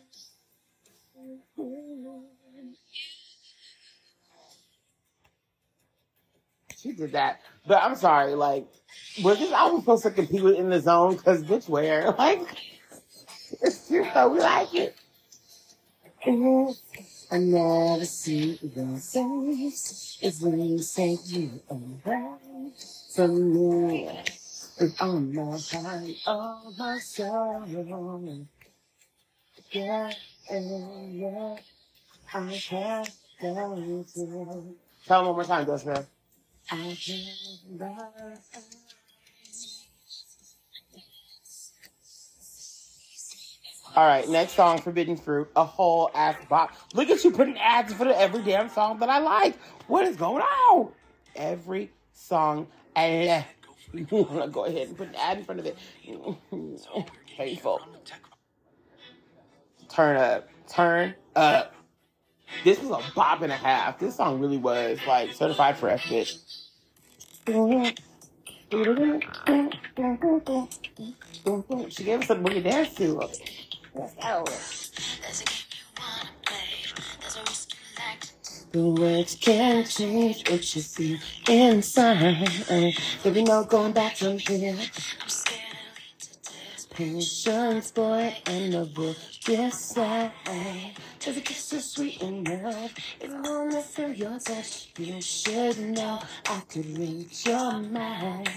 She 6.77 6.93
did 6.93 7.13
that. 7.13 7.41
But 7.67 7.83
I'm 7.83 7.95
sorry, 7.95 8.35
like, 8.35 8.67
was 9.23 9.39
this 9.39 9.51
album 9.51 9.81
supposed 9.81 10.03
to 10.03 10.11
compete 10.11 10.43
with 10.43 10.55
In 10.55 10.69
the 10.69 10.79
Zone? 10.79 11.17
Because 11.17 11.43
bitch, 11.43 11.69
where? 11.69 12.11
Like, 12.17 12.41
it's 13.61 13.87
cute 13.87 14.07
though. 14.13 14.29
We 14.29 14.39
like 14.39 14.73
it. 14.75 14.95
I 17.29 17.39
never 17.39 18.05
see 18.05 18.57
the 18.63 18.85
face 18.99 20.17
is 20.21 20.39
when 20.41 20.61
you 20.61 20.79
say 20.79 21.17
you 21.25 21.59
away 21.69 22.71
from 23.13 23.53
me. 23.53 24.09
It's 24.79 25.01
on 25.01 25.35
my 25.35 25.57
heart, 25.59 26.11
all 26.25 26.73
my 26.77 26.99
soul. 26.99 27.65
Yeah, 29.71 30.11
yeah, 30.51 31.57
I 32.33 32.61
have 32.71 33.09
gone 33.41 34.05
through. 34.05 34.75
Tell 35.05 35.25
them 35.25 35.27
one 35.27 35.35
more 35.35 35.43
time, 35.43 35.65
Jessica. 35.65 36.05
I 36.71 36.75
have 36.75 36.97
All 43.97 44.05
right, 44.05 44.29
next 44.29 44.53
song, 44.53 44.79
Forbidden 44.79 45.17
Fruit, 45.17 45.49
a 45.55 45.63
whole 45.63 46.11
ass 46.13 46.35
box. 46.47 46.77
Look 46.93 47.09
at 47.09 47.23
you 47.23 47.31
putting 47.31 47.57
ads 47.57 47.95
for 47.95 48.07
every 48.07 48.43
damn 48.43 48.69
song 48.69 48.99
that 48.99 49.09
I 49.09 49.17
like. 49.17 49.57
What 49.87 50.05
is 50.05 50.15
going 50.15 50.43
on? 50.43 50.91
Every 51.35 51.89
song 52.13 52.67
I 52.95 53.43
you 53.93 54.05
want 54.11 54.43
to 54.43 54.49
go 54.49 54.65
ahead 54.65 54.89
and 54.89 54.95
put 54.95 55.07
an 55.07 55.15
ad 55.15 55.39
in 55.39 55.45
front 55.45 55.61
of 55.61 55.65
it. 55.65 55.77
So 56.77 57.05
painful. 57.35 57.81
Turn 59.89 60.15
up. 60.15 60.47
Turn 60.69 61.15
up. 61.35 61.73
This 62.63 62.79
was 62.79 63.03
a 63.03 63.15
bop 63.15 63.41
and 63.41 63.51
a 63.51 63.55
half. 63.55 63.97
This 63.97 64.17
song 64.17 64.39
really 64.39 64.57
was 64.57 64.99
like 65.07 65.33
certified 65.33 65.75
for 65.75 65.89
F 65.89 66.03
bitch. 66.03 66.37
She 71.89 72.03
gave 72.03 72.21
us 72.21 72.37
we 72.37 72.51
could 72.51 72.63
dance 72.63 72.93
to. 72.95 73.27
The 78.71 78.85
words 78.89 79.35
can't 79.35 79.87
change 79.89 80.47
what 80.49 80.75
you 80.75 80.81
see 80.81 81.19
inside. 81.49 82.47
There 83.23 83.33
be 83.33 83.43
no 83.43 83.63
going 83.63 83.93
back 83.93 84.17
from 84.17 84.37
here. 84.37 84.77
I'm 84.77 85.29
scared 85.29 85.61
to 86.19 86.29
death. 86.43 86.89
Patience, 86.91 87.91
boy, 87.91 88.35
and 88.45 88.73
the 88.73 88.85
book 88.85 89.17
decide. 89.43 90.31
Does 91.19 91.37
it 91.37 91.45
get 91.45 91.57
so 91.57 91.79
sweet 91.79 92.21
enough? 92.21 92.93
If 93.19 93.31
I 93.33 93.41
wanna 93.41 93.81
feel 93.81 94.11
your 94.13 94.37
touch, 94.37 94.89
you 94.99 95.21
should 95.21 95.79
know 95.79 96.21
I 96.45 96.59
could 96.69 96.85
read 96.97 97.29
your 97.45 97.79
mind. 97.79 98.49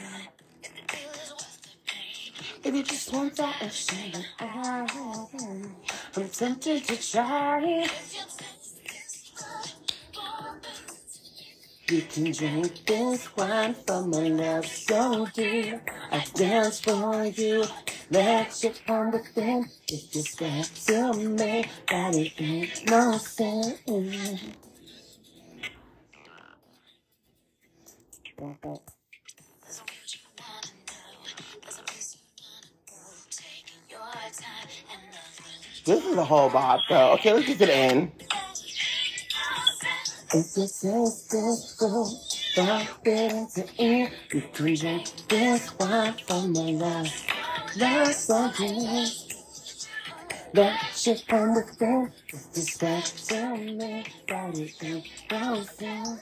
If 2.62 2.74
you 2.74 2.82
just 2.82 3.12
want 3.12 3.36
that 3.36 3.56
ocean, 3.62 4.22
I'm 4.38 6.28
tempted 6.28 6.84
to 6.84 7.10
try. 7.10 7.88
You 11.88 12.02
can 12.02 12.32
drink 12.32 12.84
this 12.84 13.34
wine 13.34 13.74
from 13.74 14.10
my 14.10 14.28
love 14.28 14.66
so 14.66 15.26
dear. 15.34 15.82
I 16.12 16.22
dance 16.34 16.80
for 16.80 17.24
you, 17.24 17.64
let 18.10 18.62
you 18.62 18.72
within. 19.10 19.66
If 19.88 20.14
you 20.14 20.22
say 20.22 20.62
to 20.86 21.14
me 21.14 21.64
that 21.88 22.14
it 22.14 22.32
ain't 22.38 22.90
no 22.90 23.16
sin. 23.16 23.78
This 35.90 36.04
is 36.04 36.16
a 36.16 36.24
whole 36.24 36.48
bop, 36.48 36.82
though. 36.88 37.14
Okay, 37.14 37.32
let's 37.32 37.48
get 37.48 37.58
to 37.58 37.66
the 37.66 37.74
end. 37.74 38.12
If 40.32 40.56
you 40.56 40.68
this 41.28 41.74
fruit, 41.76 42.14
don't 42.54 42.88
fit 43.02 43.32
into 43.32 43.66
it. 43.76 44.12
You 44.32 44.42
can 44.52 44.74
drink 44.76 45.08
this 45.28 45.76
wine 45.80 46.14
from 46.28 46.52
my. 46.52 47.10
Love 47.76 48.14
so. 48.14 48.52
That 50.54 50.78
shit. 50.94 51.24
It's 52.28 52.46
just 52.54 52.78
that 52.78 53.12
tell 53.26 53.56
me 53.56 54.04
it 54.22 55.04
frozen. 55.28 56.20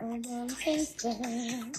I 0.00 0.04
wanna 0.04 0.54
taste 0.54 1.04
it. 1.04 1.78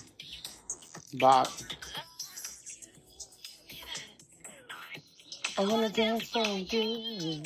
I 5.58 5.64
wanna 5.64 5.90
dance 5.90 6.30
for 6.30 6.44
you. 6.44 7.42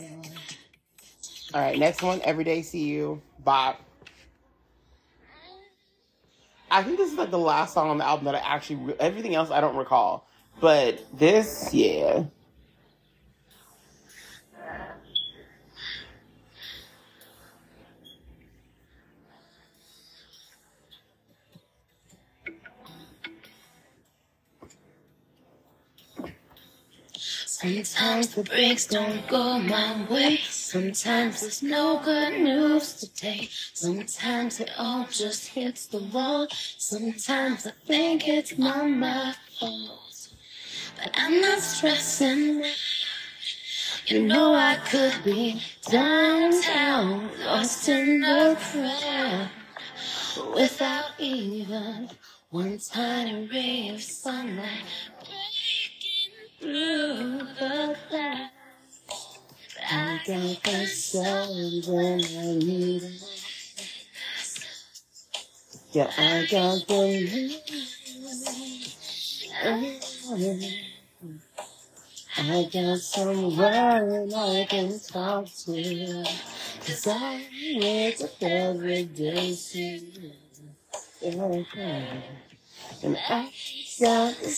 All 1.53 1.61
right, 1.61 1.77
next 1.77 2.01
one, 2.01 2.21
Everyday 2.23 2.63
See 2.63 2.85
You, 2.85 3.21
Bop. 3.43 3.79
I 6.71 6.83
think 6.83 6.97
this 6.97 7.11
is 7.11 7.17
like 7.17 7.31
the 7.31 7.37
last 7.39 7.73
song 7.73 7.89
on 7.89 7.97
the 7.99 8.05
album 8.05 8.25
that 8.25 8.35
I 8.35 8.39
actually, 8.39 8.77
re- 8.77 8.95
everything 8.99 9.35
else 9.35 9.51
I 9.51 9.61
don't 9.61 9.75
recall. 9.75 10.27
But 10.59 11.03
this, 11.17 11.73
yeah. 11.73 12.25
Sometimes 27.61 28.29
the 28.29 28.43
breaks 28.43 28.87
don't 28.87 29.27
go 29.27 29.59
my 29.59 30.05
way. 30.09 30.37
Sometimes 30.47 31.41
there's 31.41 31.61
no 31.61 31.99
good 32.01 32.39
news 32.39 32.93
to 33.01 33.13
take. 33.13 33.51
Sometimes 33.73 34.61
it 34.61 34.71
all 34.77 35.05
just 35.11 35.49
hits 35.49 35.85
the 35.87 35.97
wall. 35.97 36.47
Sometimes 36.51 37.67
I 37.67 37.71
think 37.85 38.29
it's 38.29 38.57
my 38.57 39.35
fault. 39.59 40.29
But 40.95 41.11
I'm 41.15 41.41
not 41.41 41.59
stressing. 41.59 42.63
You 44.05 44.23
know 44.23 44.53
I 44.53 44.77
could 44.89 45.21
be 45.25 45.61
downtown, 45.81 47.29
lost 47.43 47.89
in 47.89 48.21
the 48.21 48.57
crowd, 48.71 49.49
without 50.55 51.11
even 51.19 52.09
one 52.51 52.79
tiny 52.79 53.49
ray 53.51 53.89
of 53.93 54.01
sunlight 54.01 54.85
through 56.59 57.39
the 57.59 57.97
clouds. 58.09 58.51
I 59.91 60.19
got 60.27 60.63
the 60.63 60.87
I 62.29 62.65
need. 62.65 63.03
Yeah, 65.91 66.11
I 66.17 66.47
got 66.51 66.87
the. 66.87 67.61
I 72.37 72.69
got 72.71 72.99
someone 72.99 74.33
I 74.33 74.65
can 74.69 74.99
talk 74.99 75.45
to. 75.65 76.25
Cause 76.85 77.07
I 77.07 77.45
wake 77.75 78.21
up 78.21 78.31
every 78.41 79.03
day 79.05 79.53
see 79.53 79.97
you. 79.97 80.31
And 83.03 83.17
I 83.17 83.51
Raindrops 84.01 84.55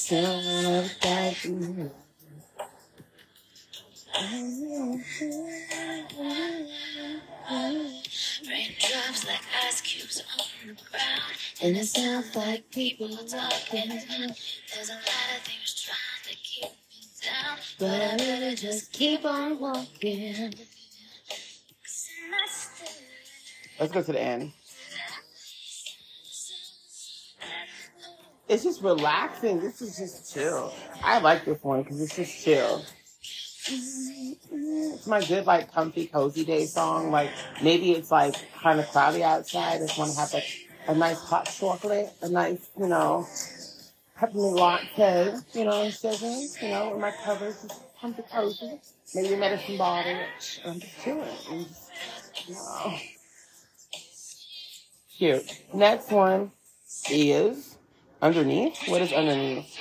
like 9.26 9.42
ice 9.66 9.82
cubes 9.82 10.22
on 10.38 10.68
the 10.68 10.74
ground. 10.92 11.34
And 11.64 11.76
it 11.76 11.86
sounds 11.88 12.36
like 12.36 12.70
people 12.70 13.10
talking. 13.10 13.90
There's 13.90 14.90
a 14.90 14.94
lot 14.94 15.30
of 15.36 15.44
things 15.44 15.74
trying 15.74 16.24
to 16.30 16.36
keep 16.36 16.64
me 16.64 17.08
down. 17.24 17.58
but 17.80 18.00
I 18.00 18.18
better 18.18 18.56
just 18.56 18.94
keep 18.94 19.26
on 19.26 19.60
walking. 19.60 20.54
Let's 23.80 23.92
go 23.92 24.04
to 24.04 24.12
the 24.12 24.22
end. 24.22 24.54
It's 28.52 28.64
just 28.66 28.84
relaxing. 28.84 29.62
This 29.62 29.82
is 29.82 29.96
just 29.96 30.34
chill. 30.34 30.74
I 31.02 31.20
like 31.20 31.46
this 31.46 31.64
one 31.64 31.84
because 31.84 32.02
it's 32.02 32.18
just 32.18 32.44
chill. 32.44 32.84
It's 33.66 35.08
my 35.08 35.24
good, 35.24 35.46
like, 35.46 35.72
comfy, 35.72 36.08
cozy 36.08 36.44
day 36.44 36.66
song. 36.66 37.12
Like, 37.12 37.30
maybe 37.64 37.94
it's 37.94 38.12
like 38.12 38.36
kind 38.62 38.82
of 38.82 38.88
cloudy 38.88 39.24
outside. 39.24 39.76
I 39.76 39.78
just 39.78 39.98
want 39.98 40.12
to 40.12 40.20
have 40.20 40.34
like 40.34 40.68
a 40.90 40.94
nice 40.94 41.22
hot 41.22 41.46
chocolate, 41.46 42.10
a 42.22 42.28
nice, 42.28 42.70
you 42.78 42.88
know, 42.88 43.26
peppermint 44.18 44.56
latte, 44.56 45.34
you 45.54 45.64
know, 45.64 45.90
sugar, 45.90 46.18
you 46.62 46.68
know, 46.68 46.90
with 46.90 47.00
my 47.00 47.14
covers, 47.24 47.66
comfy, 48.02 48.24
cozy. 48.30 48.82
Maybe 49.16 49.34
a 49.34 49.38
medicine 49.38 49.78
bottle. 49.78 50.18
I'm 50.66 50.78
just 50.78 51.02
chilling. 51.02 51.68
You 52.48 52.54
know. 52.54 52.98
Cute. 55.18 55.62
Next 55.74 56.12
one 56.12 56.52
is 57.10 57.78
underneath. 58.22 58.78
What 58.88 59.02
is 59.02 59.12
underneath? 59.14 59.78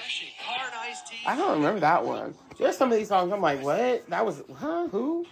I 1.27 1.37
don't 1.37 1.59
remember 1.59 1.81
that 1.81 2.05
one. 2.05 2.35
There's 2.59 2.77
some 2.77 2.91
of 2.93 2.99
these 2.99 3.09
songs 3.09 3.33
I'm 3.33 3.41
like, 3.41 3.63
what? 3.63 4.09
That 4.09 4.25
was 4.25 4.43
huh? 4.57 4.89
Who? 4.89 5.27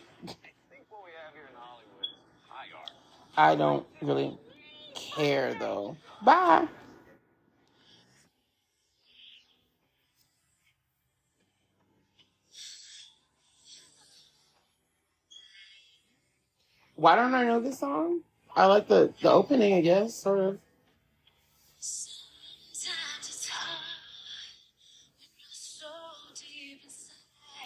I 3.36 3.54
don't 3.54 3.86
really 4.02 4.36
care 4.94 5.54
though. 5.54 5.96
Bye. 6.24 6.66
Why 16.96 17.14
don't 17.14 17.32
I 17.34 17.44
know 17.44 17.60
this 17.60 17.78
song? 17.78 18.22
I 18.56 18.66
like 18.66 18.88
the 18.88 19.12
the 19.22 19.30
opening, 19.30 19.74
I 19.74 19.80
guess, 19.82 20.14
sort 20.14 20.40
of. 20.40 20.58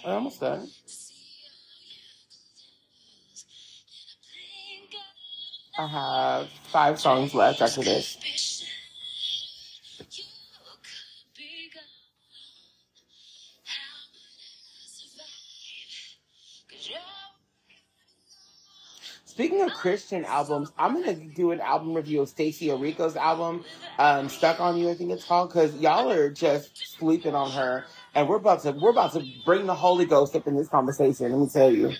Blink 0.05 0.27
of 0.27 0.38
I 5.79 5.87
have 5.88 6.49
five 6.73 7.01
songs 7.01 7.35
left 7.35 7.62
after 7.62 7.83
this. 7.83 8.52
Speaking 19.33 19.62
of 19.62 19.73
Christian 19.73 20.27
albums, 20.27 20.71
I'm 20.79 20.92
gonna 20.92 21.14
do 21.14 21.53
an 21.53 21.61
album 21.62 21.95
review 21.95 22.21
of 22.21 22.29
Stacie 22.29 22.68
Orrico's 22.68 23.16
album, 23.16 23.64
um, 23.99 24.29
"Stuck 24.29 24.61
on 24.61 24.77
You," 24.77 24.90
I 24.90 24.95
think 24.95 25.11
it's 25.11 25.25
called, 25.25 25.49
because 25.49 25.75
y'all 25.77 26.11
are 26.11 26.29
just 26.29 26.99
sleeping 26.99 27.35
on 27.35 27.51
her, 27.53 27.87
and 28.14 28.29
we're 28.29 28.37
about 28.37 28.61
to 28.64 28.73
we're 28.73 28.90
about 28.90 29.14
to 29.14 29.25
bring 29.47 29.64
the 29.64 29.75
Holy 29.75 30.05
Ghost 30.05 30.37
up 30.37 30.47
in 30.47 30.55
this 30.55 30.68
conversation. 30.68 31.33
Let 31.33 31.40
me 31.40 31.49
tell 31.51 31.71
you. 31.71 31.95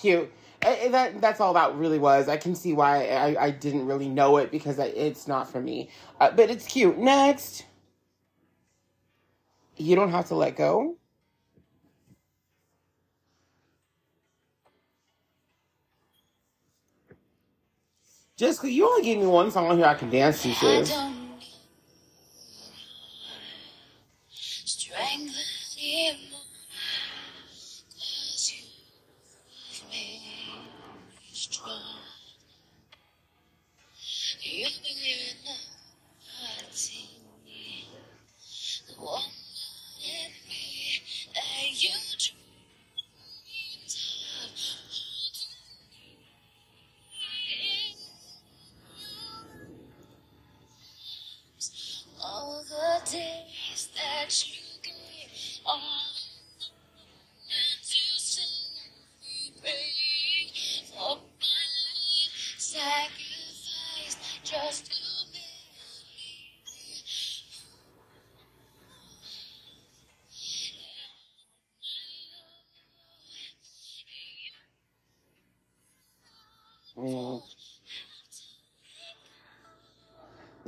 Cute. 0.00 0.30
Eh, 0.62 0.88
That 0.90 1.20
that's 1.20 1.40
all 1.40 1.54
that 1.54 1.74
really 1.76 1.98
was. 1.98 2.28
I 2.28 2.36
can 2.36 2.54
see 2.54 2.72
why 2.72 3.08
I, 3.08 3.44
I 3.46 3.50
didn't 3.50 3.86
really 3.86 4.08
know 4.08 4.38
it 4.38 4.50
because 4.50 4.78
I, 4.78 4.86
it's 4.86 5.28
not 5.28 5.50
for 5.50 5.60
me, 5.60 5.90
uh, 6.20 6.30
but 6.32 6.50
it's 6.50 6.66
cute. 6.66 6.98
Next, 6.98 7.64
you 9.76 9.96
don't 9.96 10.10
have 10.10 10.28
to 10.28 10.34
let 10.34 10.56
go. 10.56 10.96
Jessica, 18.36 18.70
you 18.70 18.88
only 18.88 19.02
gave 19.02 19.18
me 19.18 19.26
one 19.26 19.50
song 19.50 19.66
on 19.68 19.78
here 19.78 19.86
I 19.86 19.94
can 19.94 20.10
dance 20.10 20.42
to, 20.42 20.50
I 20.50 20.84
sis. 20.84 20.94
strength 24.64 25.36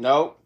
Nope. 0.01 0.39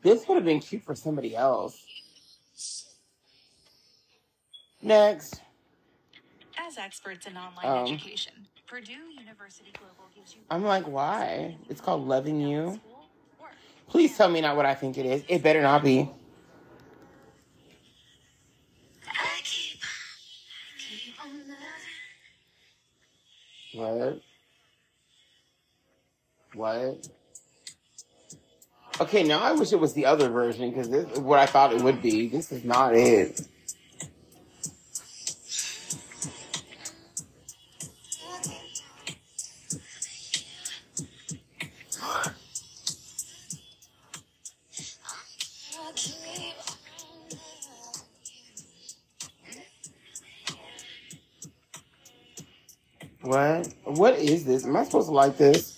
This 0.00 0.28
would 0.28 0.36
have 0.36 0.44
been 0.44 0.60
cute 0.60 0.84
for 0.84 0.94
somebody 0.94 1.34
else. 1.34 1.84
Next. 4.80 5.42
As 6.56 6.78
experts 6.78 7.26
in 7.26 7.36
online 7.36 7.66
Um, 7.66 7.94
education, 7.94 8.32
Purdue 8.68 8.92
University 9.18 9.72
Global 9.76 10.08
gives 10.14 10.36
you. 10.36 10.40
I'm 10.52 10.62
like, 10.62 10.84
why? 10.86 11.56
It's 11.68 11.80
called 11.80 12.06
Loving 12.06 12.40
You. 12.40 12.80
Please 13.88 14.16
tell 14.16 14.28
me 14.28 14.40
not 14.40 14.54
what 14.54 14.66
I 14.66 14.76
think 14.76 14.98
it 14.98 15.06
is. 15.06 15.24
It 15.26 15.42
better 15.42 15.62
not 15.62 15.82
be. 15.82 16.08
I 19.08 19.40
keep, 19.42 19.80
I 19.82 20.78
keep 20.78 21.24
on 21.24 21.38
loving. 23.80 24.12
What? 24.12 24.22
What? 26.54 27.08
Okay, 29.00 29.22
now 29.22 29.38
I 29.40 29.52
wish 29.52 29.72
it 29.72 29.78
was 29.78 29.94
the 29.94 30.06
other 30.06 30.28
version 30.28 30.70
because 30.70 30.90
this 30.90 31.06
is 31.06 31.20
what 31.20 31.38
I 31.38 31.46
thought 31.46 31.72
it 31.72 31.82
would 31.82 32.02
be. 32.02 32.28
This 32.28 32.50
is 32.50 32.64
not 32.64 32.96
it. 32.96 33.40
What? 53.20 53.74
What 53.84 54.14
is 54.14 54.44
this? 54.44 54.64
Am 54.64 54.74
I 54.74 54.84
supposed 54.84 55.08
to 55.08 55.14
like 55.14 55.36
this? 55.36 55.77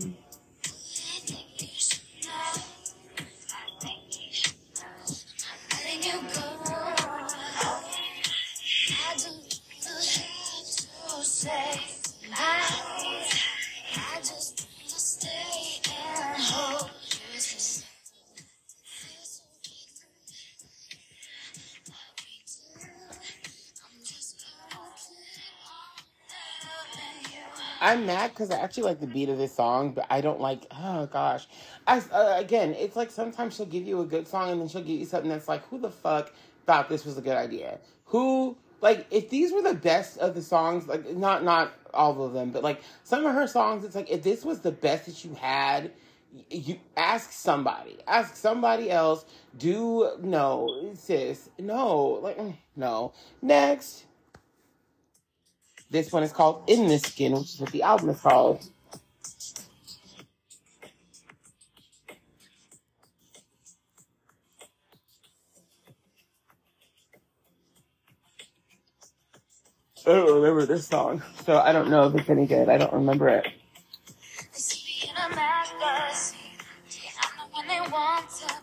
Because 28.31 28.51
I 28.51 28.59
actually 28.59 28.83
like 28.83 28.99
the 28.99 29.07
beat 29.07 29.29
of 29.29 29.37
this 29.37 29.53
song, 29.53 29.91
but 29.91 30.05
I 30.09 30.21
don't 30.21 30.39
like. 30.39 30.65
Oh 30.71 31.05
gosh, 31.05 31.47
uh, 31.87 32.33
again, 32.37 32.73
it's 32.73 32.95
like 32.95 33.11
sometimes 33.11 33.55
she'll 33.55 33.65
give 33.65 33.85
you 33.85 34.01
a 34.01 34.05
good 34.05 34.27
song 34.27 34.49
and 34.49 34.61
then 34.61 34.67
she'll 34.67 34.81
give 34.81 34.99
you 34.99 35.05
something 35.05 35.29
that's 35.29 35.47
like, 35.47 35.65
who 35.67 35.79
the 35.79 35.91
fuck 35.91 36.33
thought 36.65 36.89
this 36.89 37.05
was 37.05 37.17
a 37.17 37.21
good 37.21 37.37
idea? 37.37 37.79
Who 38.05 38.57
like 38.81 39.05
if 39.11 39.29
these 39.29 39.53
were 39.53 39.61
the 39.61 39.75
best 39.75 40.17
of 40.17 40.35
the 40.35 40.41
songs, 40.41 40.87
like 40.87 41.15
not 41.15 41.43
not 41.43 41.71
all 41.93 42.23
of 42.23 42.33
them, 42.33 42.51
but 42.51 42.63
like 42.63 42.81
some 43.03 43.25
of 43.25 43.35
her 43.35 43.47
songs, 43.47 43.85
it's 43.85 43.95
like 43.95 44.09
if 44.09 44.23
this 44.23 44.43
was 44.43 44.59
the 44.59 44.71
best 44.71 45.05
that 45.05 45.23
you 45.23 45.35
had. 45.35 45.91
You 46.49 46.79
ask 46.95 47.33
somebody, 47.33 47.97
ask 48.07 48.37
somebody 48.37 48.89
else. 48.89 49.25
Do 49.57 50.11
no, 50.21 50.93
sis, 50.93 51.49
no, 51.59 52.19
like 52.23 52.37
mm, 52.37 52.55
no. 52.77 53.11
Next, 53.41 54.05
this 55.91 56.11
one 56.11 56.23
is 56.23 56.31
called 56.31 56.63
"In 56.67 56.87
This 56.87 57.03
Skin," 57.03 57.33
which 57.33 57.53
is 57.53 57.59
what 57.59 57.71
the 57.71 57.83
album 57.83 58.09
is 58.09 58.21
called. 58.21 58.63
I 70.07 70.13
don't 70.13 70.33
remember 70.41 70.65
this 70.65 70.87
song, 70.87 71.21
so 71.45 71.59
I 71.59 71.71
don't 71.71 71.89
know 71.91 72.07
if 72.07 72.15
it's 72.15 72.29
any 72.29 72.47
good. 72.47 72.69
I 72.69 72.77
don't 72.77 72.93
remember 72.93 73.29
it. 73.29 73.47
See 74.51 74.83
me 74.87 75.11
in 75.11 75.15
a 75.15 75.35
magazine. 75.35 76.39
I'm 77.21 77.37
the 77.37 77.53
one 77.53 77.67
they 77.67 77.81
want 77.91 78.29
to 78.29 78.60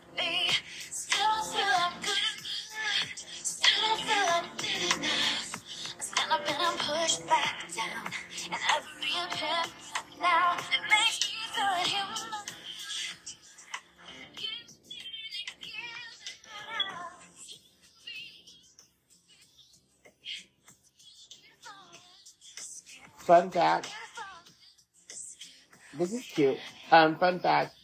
Fun 23.29 23.51
fact: 23.51 23.93
This 25.99 26.15
is 26.15 26.23
cute. 26.23 26.57
Um, 26.91 27.17
fun 27.17 27.39
fact: 27.41 27.75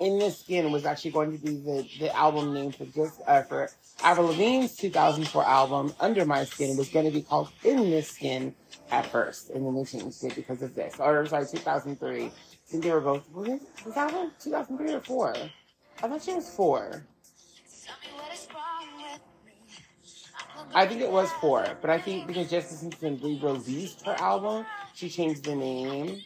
"In 0.00 0.18
This 0.18 0.40
Skin" 0.40 0.70
was 0.70 0.84
actually 0.84 1.12
going 1.12 1.32
to 1.32 1.38
be 1.42 1.52
the, 1.56 1.88
the 1.98 2.14
album 2.14 2.52
name 2.52 2.70
for 2.70 2.84
just 2.84 3.22
uh, 3.26 3.40
for 3.44 3.70
Avril 4.04 4.28
Lavigne's 4.28 4.76
2004 4.76 5.42
album 5.46 5.94
"Under 5.98 6.26
My 6.26 6.44
Skin." 6.44 6.76
Was 6.76 6.90
going 6.90 7.06
to 7.06 7.10
be 7.10 7.22
called 7.22 7.48
"In 7.64 7.88
This 7.88 8.10
Skin" 8.10 8.54
at 8.90 9.06
first, 9.06 9.48
and 9.48 9.64
then 9.64 9.74
they 9.74 9.84
changed 9.84 10.22
it 10.24 10.34
because 10.34 10.60
of 10.60 10.74
this. 10.74 11.00
Or 11.00 11.24
sorry, 11.24 11.46
2003. 11.50 12.26
I 12.26 12.30
think 12.66 12.84
they 12.84 12.90
were 12.92 13.00
both. 13.00 13.30
Was 13.32 13.94
that 13.94 14.12
one 14.12 14.30
2003 14.42 14.92
or 14.92 15.00
four? 15.00 15.34
I 16.02 16.06
thought 16.06 16.22
she 16.22 16.34
was 16.34 16.50
four. 16.50 17.06
I 20.72 20.86
think 20.86 21.00
it 21.00 21.10
was 21.10 21.30
four, 21.40 21.66
but 21.80 21.90
I 21.90 21.98
think 21.98 22.26
because 22.26 22.48
Jessica 22.48 22.74
Simpson 22.74 23.18
re-released 23.22 24.06
her 24.06 24.14
album, 24.18 24.64
she 24.94 25.08
changed 25.08 25.44
the 25.44 25.56
name. 25.56 26.22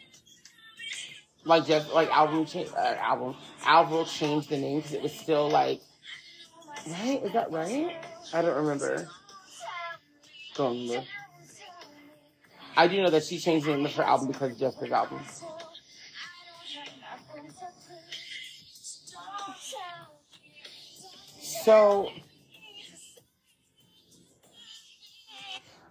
Like 1.43 1.65
just 1.65 1.91
like 1.93 2.09
album 2.09 2.45
change, 2.45 2.69
uh, 2.75 2.95
album, 2.99 3.35
Avril 3.65 4.05
changed 4.05 4.49
the 4.49 4.57
name 4.57 4.77
because 4.77 4.93
it 4.93 5.01
was 5.01 5.13
still 5.13 5.49
like, 5.49 5.81
right? 6.87 7.21
Is 7.23 7.33
that 7.33 7.51
right? 7.51 7.95
I 8.33 8.41
don't 8.41 8.55
remember. 8.55 9.07
Don't 10.55 10.87
remember. 10.87 11.07
I 12.77 12.87
do 12.87 13.01
know 13.01 13.09
that 13.09 13.23
she 13.23 13.39
changed 13.39 13.65
the 13.65 13.75
name 13.75 13.85
of 13.85 13.93
her 13.93 14.03
album 14.03 14.27
because 14.27 14.51
of 14.51 14.59
Jessica's 14.59 14.91
album. 14.91 15.21
So 21.39 22.11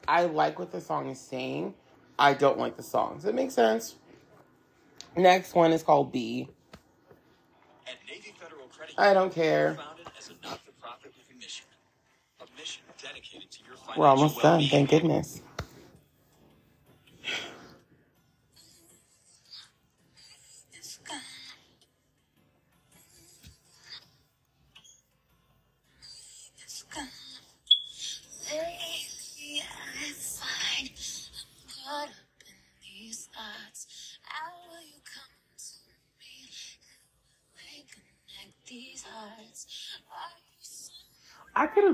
I 0.06 0.24
like 0.24 0.58
what 0.58 0.72
the 0.72 0.80
song 0.80 1.08
is 1.08 1.20
saying. 1.20 1.74
I 2.18 2.34
don't 2.34 2.58
like 2.58 2.76
the 2.76 2.82
song. 2.82 3.16
Does 3.16 3.24
it 3.24 3.34
make 3.34 3.50
sense? 3.50 3.96
Next 5.16 5.54
one 5.54 5.72
is 5.72 5.82
called 5.82 6.12
B. 6.12 6.48
At 7.86 7.94
Navy 8.08 8.32
Federal 8.38 8.66
Credit 8.68 8.94
I 8.98 9.14
don't 9.14 9.32
care. 9.32 9.74
founded 9.74 10.06
as 10.18 10.30
a 10.30 10.32
a 10.32 11.38
mission. 11.38 11.66
A 12.40 12.44
mission 12.56 12.82
to 12.98 13.58
your 13.66 13.76
We're 13.96 14.06
almost 14.06 14.40
done. 14.40 14.66
Thank 14.68 14.90
goodness. 14.90 15.40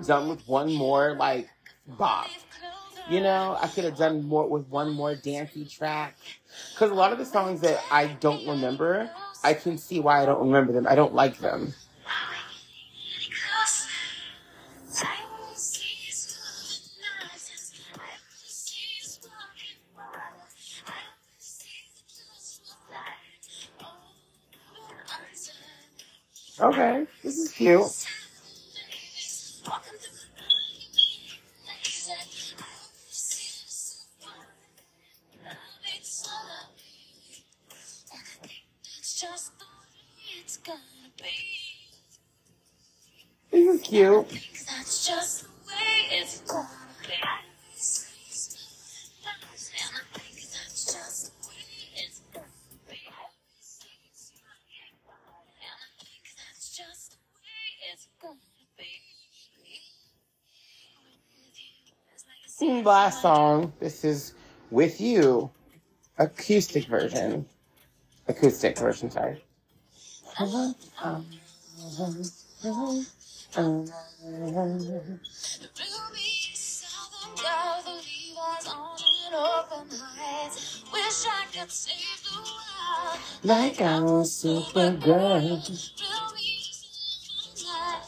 Done 0.07 0.29
with 0.29 0.47
one 0.49 0.73
more 0.73 1.15
like 1.15 1.49
bop. 1.87 2.29
You 3.09 3.21
know, 3.21 3.59
I 3.61 3.67
could 3.67 3.85
have 3.85 3.97
done 3.97 4.23
more 4.25 4.49
with 4.49 4.69
one 4.69 4.93
more 4.93 5.15
dancey 5.15 5.65
track. 5.65 6.17
Because 6.73 6.91
a 6.91 6.95
lot 6.95 7.13
of 7.13 7.19
the 7.19 7.27
songs 7.27 7.61
that 7.63 7.83
I 7.91 8.07
don't 8.07 8.47
remember, 8.47 9.11
I 9.43 9.55
can 9.55 9.79
see 9.79 10.01
why 10.01 10.23
I 10.23 10.27
don't 10.27 10.41
remember 10.41 10.73
them. 10.73 10.87
I 10.89 10.95
don't 10.95 11.15
like 11.15 11.39
them. 11.39 11.75
Okay, 26.61 27.07
this 27.25 27.39
is 27.39 27.53
cute. 27.53 28.00
You, 43.93 44.25
think 44.29 44.53
that's 44.67 45.07
just 45.07 45.43
the 45.43 45.49
way 45.67 46.19
it's 46.21 46.43
like 46.53 46.65
a 46.65 47.25
Last 62.83 63.23
song. 63.23 63.73
This 63.81 64.05
is 64.05 64.35
With 64.71 65.01
You. 65.01 65.51
Acoustic 66.19 66.87
version. 66.87 67.47
Acoustic 68.29 68.79
version, 68.79 69.11
sorry. 69.11 69.43
I. 73.57 73.85
Like 83.43 83.81
I'm 83.81 84.05
a 84.07 84.25
super 84.25 84.93
girl. 84.93 85.41
Ruby, 85.41 85.63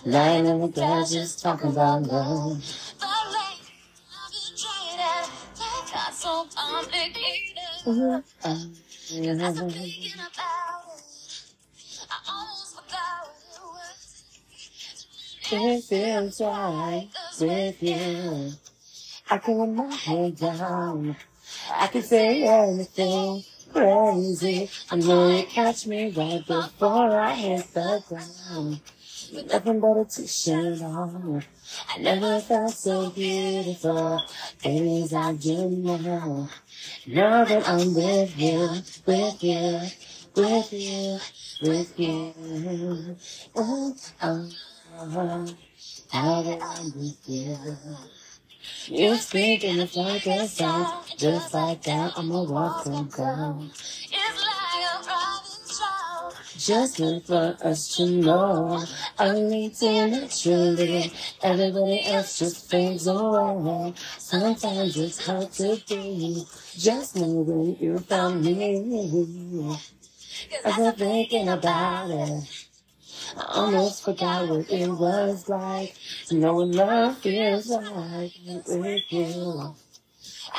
Lying 0.04 0.46
in 0.46 0.60
the 0.60 0.68
grass 0.68 1.12
just 1.12 1.42
talking 1.42 1.70
about 1.70 2.02
love. 2.02 2.62
As 6.04 6.24
I'm 9.60 9.70
thinking 9.70 10.12
about 10.14 10.81
it 15.52 15.84
feels 15.84 16.40
right 16.40 17.08
with 17.40 17.82
you. 17.82 18.52
I 19.30 19.38
can 19.38 19.58
let 19.58 19.68
my 19.68 19.94
head 19.94 20.36
down. 20.36 21.16
I 21.70 21.86
can 21.86 22.02
say 22.02 22.44
anything 22.44 23.44
crazy. 23.72 24.70
I 24.90 24.96
know 24.96 25.30
you 25.30 25.44
catch 25.44 25.86
me 25.86 26.10
right 26.10 26.46
before 26.46 27.18
I 27.18 27.34
hit 27.34 27.74
the 27.74 28.02
ground. 28.08 28.80
With 29.32 29.50
nothing 29.50 29.80
but 29.80 30.00
a 30.00 30.04
t-shirt 30.04 30.82
on. 30.82 31.42
I 31.88 31.98
never 31.98 32.40
felt 32.40 32.72
so 32.72 33.10
beautiful. 33.10 34.22
Days 34.62 35.14
I 35.14 35.32
do 35.34 35.68
now. 35.68 36.48
Now 37.06 37.44
that 37.44 37.68
I'm 37.68 37.94
with 37.94 38.38
you, 38.38 38.68
with 39.06 39.42
you, 39.42 39.80
with 40.36 40.72
you, 40.72 41.18
with 41.62 41.98
you. 41.98 43.16
Oh, 43.56 43.94
oh, 44.22 44.50
I'm 45.00 46.92
you. 47.26 47.56
You 48.86 49.16
speak 49.16 49.64
and 49.64 49.80
it's 49.80 49.96
like 49.96 50.26
a 50.26 50.46
song. 50.46 51.04
Just 51.16 51.54
like 51.54 51.82
that, 51.82 52.12
I'ma 52.16 52.42
walk 52.42 52.84
them 52.84 53.08
down. 53.08 53.70
It's 53.72 54.44
like 54.44 54.84
a 54.84 55.04
driving 55.04 55.66
child. 55.78 56.34
Just 56.58 57.00
look 57.00 57.24
for 57.24 57.56
us 57.64 57.96
to 57.96 58.06
know. 58.06 58.84
I 59.18 59.32
need 59.32 59.74
to 59.76 60.06
naturally. 60.08 61.12
Everybody 61.42 62.04
else 62.06 62.38
just 62.38 62.70
fades 62.70 63.06
away. 63.06 63.94
Sometimes 64.18 64.96
it's 64.96 65.26
hard 65.26 65.52
to 65.52 65.80
be. 65.88 66.44
Just 66.76 67.16
know 67.16 67.26
when 67.26 67.76
you 67.80 67.98
found 67.98 68.44
me. 68.44 69.78
As 70.64 70.78
I'm 70.78 70.94
thinking 70.94 71.48
about 71.48 72.10
it, 72.10 72.68
I 73.36 73.44
almost 73.54 74.04
forgot 74.04 74.48
what 74.48 74.70
it 74.70 74.88
was 74.88 75.48
like 75.48 75.94
to 76.28 76.34
know 76.34 76.54
what 76.54 76.68
love 76.68 77.18
feels 77.18 77.68
like 77.68 78.32
with 78.68 79.12
you. 79.12 79.74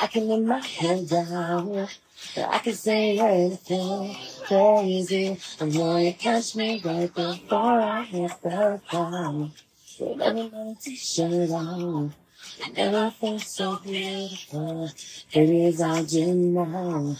I 0.00 0.06
can 0.08 0.28
let 0.28 0.42
my 0.42 0.58
head 0.58 1.08
down. 1.08 1.88
I 2.36 2.58
can 2.58 2.74
say 2.74 3.18
anything 3.18 4.16
crazy. 4.46 5.38
I 5.60 5.64
know 5.66 5.96
you 5.98 6.12
catch 6.14 6.56
me 6.56 6.80
right 6.84 7.14
before 7.14 7.80
I 7.80 8.02
hit 8.04 8.32
the 8.42 8.80
ground. 8.88 9.52
With 10.00 10.20
everybody 10.20 10.76
t-shirt 10.82 11.50
on. 11.50 12.14
And 12.64 12.78
I 12.78 12.90
never 12.90 13.10
felt 13.10 13.40
so 13.42 13.76
beautiful. 13.78 14.90
Baby, 15.32 15.66
it's 15.66 15.80
all 15.80 16.02
you 16.02 16.34
know. 16.34 17.16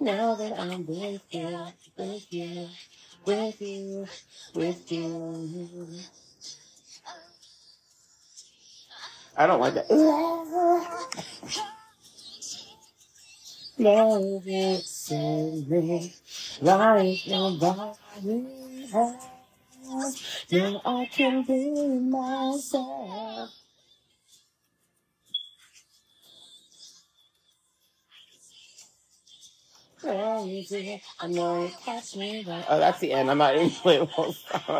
Now 0.00 0.34
that 0.36 0.58
I'm 0.58 0.86
with 0.86 1.22
you, 1.30 1.66
with 1.96 2.32
you, 2.32 2.68
with 3.26 3.60
you, 3.60 4.06
with 4.54 4.92
you. 4.92 5.88
I 9.36 9.46
don't 9.46 9.60
like 9.60 9.74
that. 9.74 9.90
Love 13.76 14.46
you, 14.46 14.76
save 14.84 15.68
me 15.68 16.14
like 16.62 17.22
nobody 17.26 18.86
has. 18.92 19.28
Now 20.52 20.80
I 20.84 21.06
can 21.12 21.42
be 21.42 21.98
myself. 21.98 23.50
I 31.20 31.28
know. 31.28 31.70
Oh, 32.68 32.78
that's 32.78 33.00
the 33.00 33.12
end. 33.12 33.30
I'm 33.30 33.38
not 33.38 33.54
even 33.56 33.70
playing 33.70 34.06
the 34.16 34.32
song. 34.32 34.34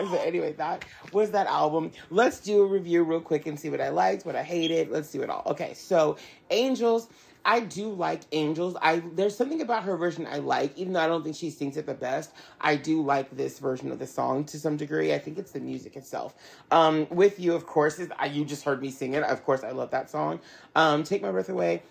So 0.10 0.16
anyway, 0.18 0.52
that 0.54 0.84
was 1.12 1.30
that 1.32 1.46
album. 1.46 1.92
Let's 2.10 2.40
do 2.40 2.62
a 2.62 2.66
review 2.66 3.04
real 3.04 3.20
quick 3.20 3.46
and 3.46 3.58
see 3.58 3.70
what 3.70 3.80
I 3.80 3.90
liked, 3.90 4.26
what 4.26 4.37
I 4.37 4.42
hated. 4.42 4.90
Let's 4.90 5.10
do 5.10 5.22
it 5.22 5.30
all. 5.30 5.42
Okay, 5.46 5.74
so 5.74 6.16
Angels. 6.50 7.08
I 7.46 7.60
do 7.60 7.90
like 7.92 8.22
Angels. 8.32 8.74
I 8.80 9.02
there's 9.14 9.37
something 9.37 9.60
about 9.60 9.84
her 9.84 9.96
version 9.98 10.26
I 10.26 10.38
like, 10.38 10.76
even 10.78 10.94
though 10.94 11.00
I 11.00 11.06
don't 11.06 11.22
think 11.22 11.37
she 11.37 11.50
sings 11.50 11.76
it 11.76 11.84
the 11.87 11.94
best. 11.94 12.32
I 12.60 12.76
do 12.76 13.02
like 13.02 13.30
this 13.37 13.58
version 13.58 13.92
of 13.92 13.98
the 13.98 14.06
song 14.06 14.44
to 14.46 14.58
some 14.58 14.78
degree. 14.78 15.12
I 15.12 15.18
think 15.18 15.38
it's 15.38 15.52
the 15.52 15.60
music 15.60 15.94
itself. 15.96 16.34
Um, 16.70 17.06
with 17.10 17.38
you, 17.38 17.54
of 17.54 17.66
course, 17.66 17.98
is 17.98 18.08
I, 18.18 18.26
you 18.26 18.46
just 18.46 18.64
heard 18.64 18.80
me 18.80 18.90
sing 18.90 19.12
it. 19.14 19.22
Of 19.24 19.44
course, 19.44 19.62
I 19.62 19.72
love 19.72 19.90
that 19.90 20.08
song. 20.10 20.40
Um, 20.74 21.04
Take 21.04 21.20
my 21.20 21.30
breath 21.30 21.50
away. 21.50 21.82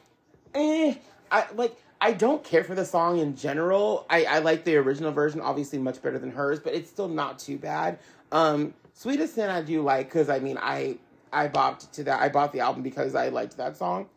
Eh, 0.56 0.96
I 1.32 1.46
like. 1.54 1.78
I 2.02 2.14
don't 2.14 2.44
care 2.44 2.64
for 2.64 2.76
the 2.76 2.86
song 2.86 3.20
in 3.20 3.36
general. 3.36 4.06
I, 4.10 4.26
I 4.26 4.40
like 4.40 4.66
the 4.66 4.76
original 4.76 5.12
version, 5.12 5.40
obviously 5.40 5.80
much 5.80 6.02
better 6.02 6.20
than 6.20 6.32
hers, 6.32 6.60
but 6.60 6.74
it's 6.74 6.90
still 6.90 7.08
not 7.08 7.40
too 7.40 7.58
bad. 7.58 8.00
Um, 8.32 8.74
Sweetest 8.94 9.36
Sin 9.36 9.50
I 9.50 9.62
do 9.62 9.82
like 9.82 10.08
because 10.08 10.30
I 10.30 10.40
mean 10.40 10.58
I 10.62 10.98
I 11.32 11.48
bopped 11.48 11.92
to 11.94 12.04
that. 12.06 12.22
I 12.22 12.30
bought 12.30 12.54
the 12.54 12.60
album 12.60 12.84
because 12.84 13.16
I 13.16 13.30
liked 13.30 13.58
that 13.58 13.78
song. 13.78 14.08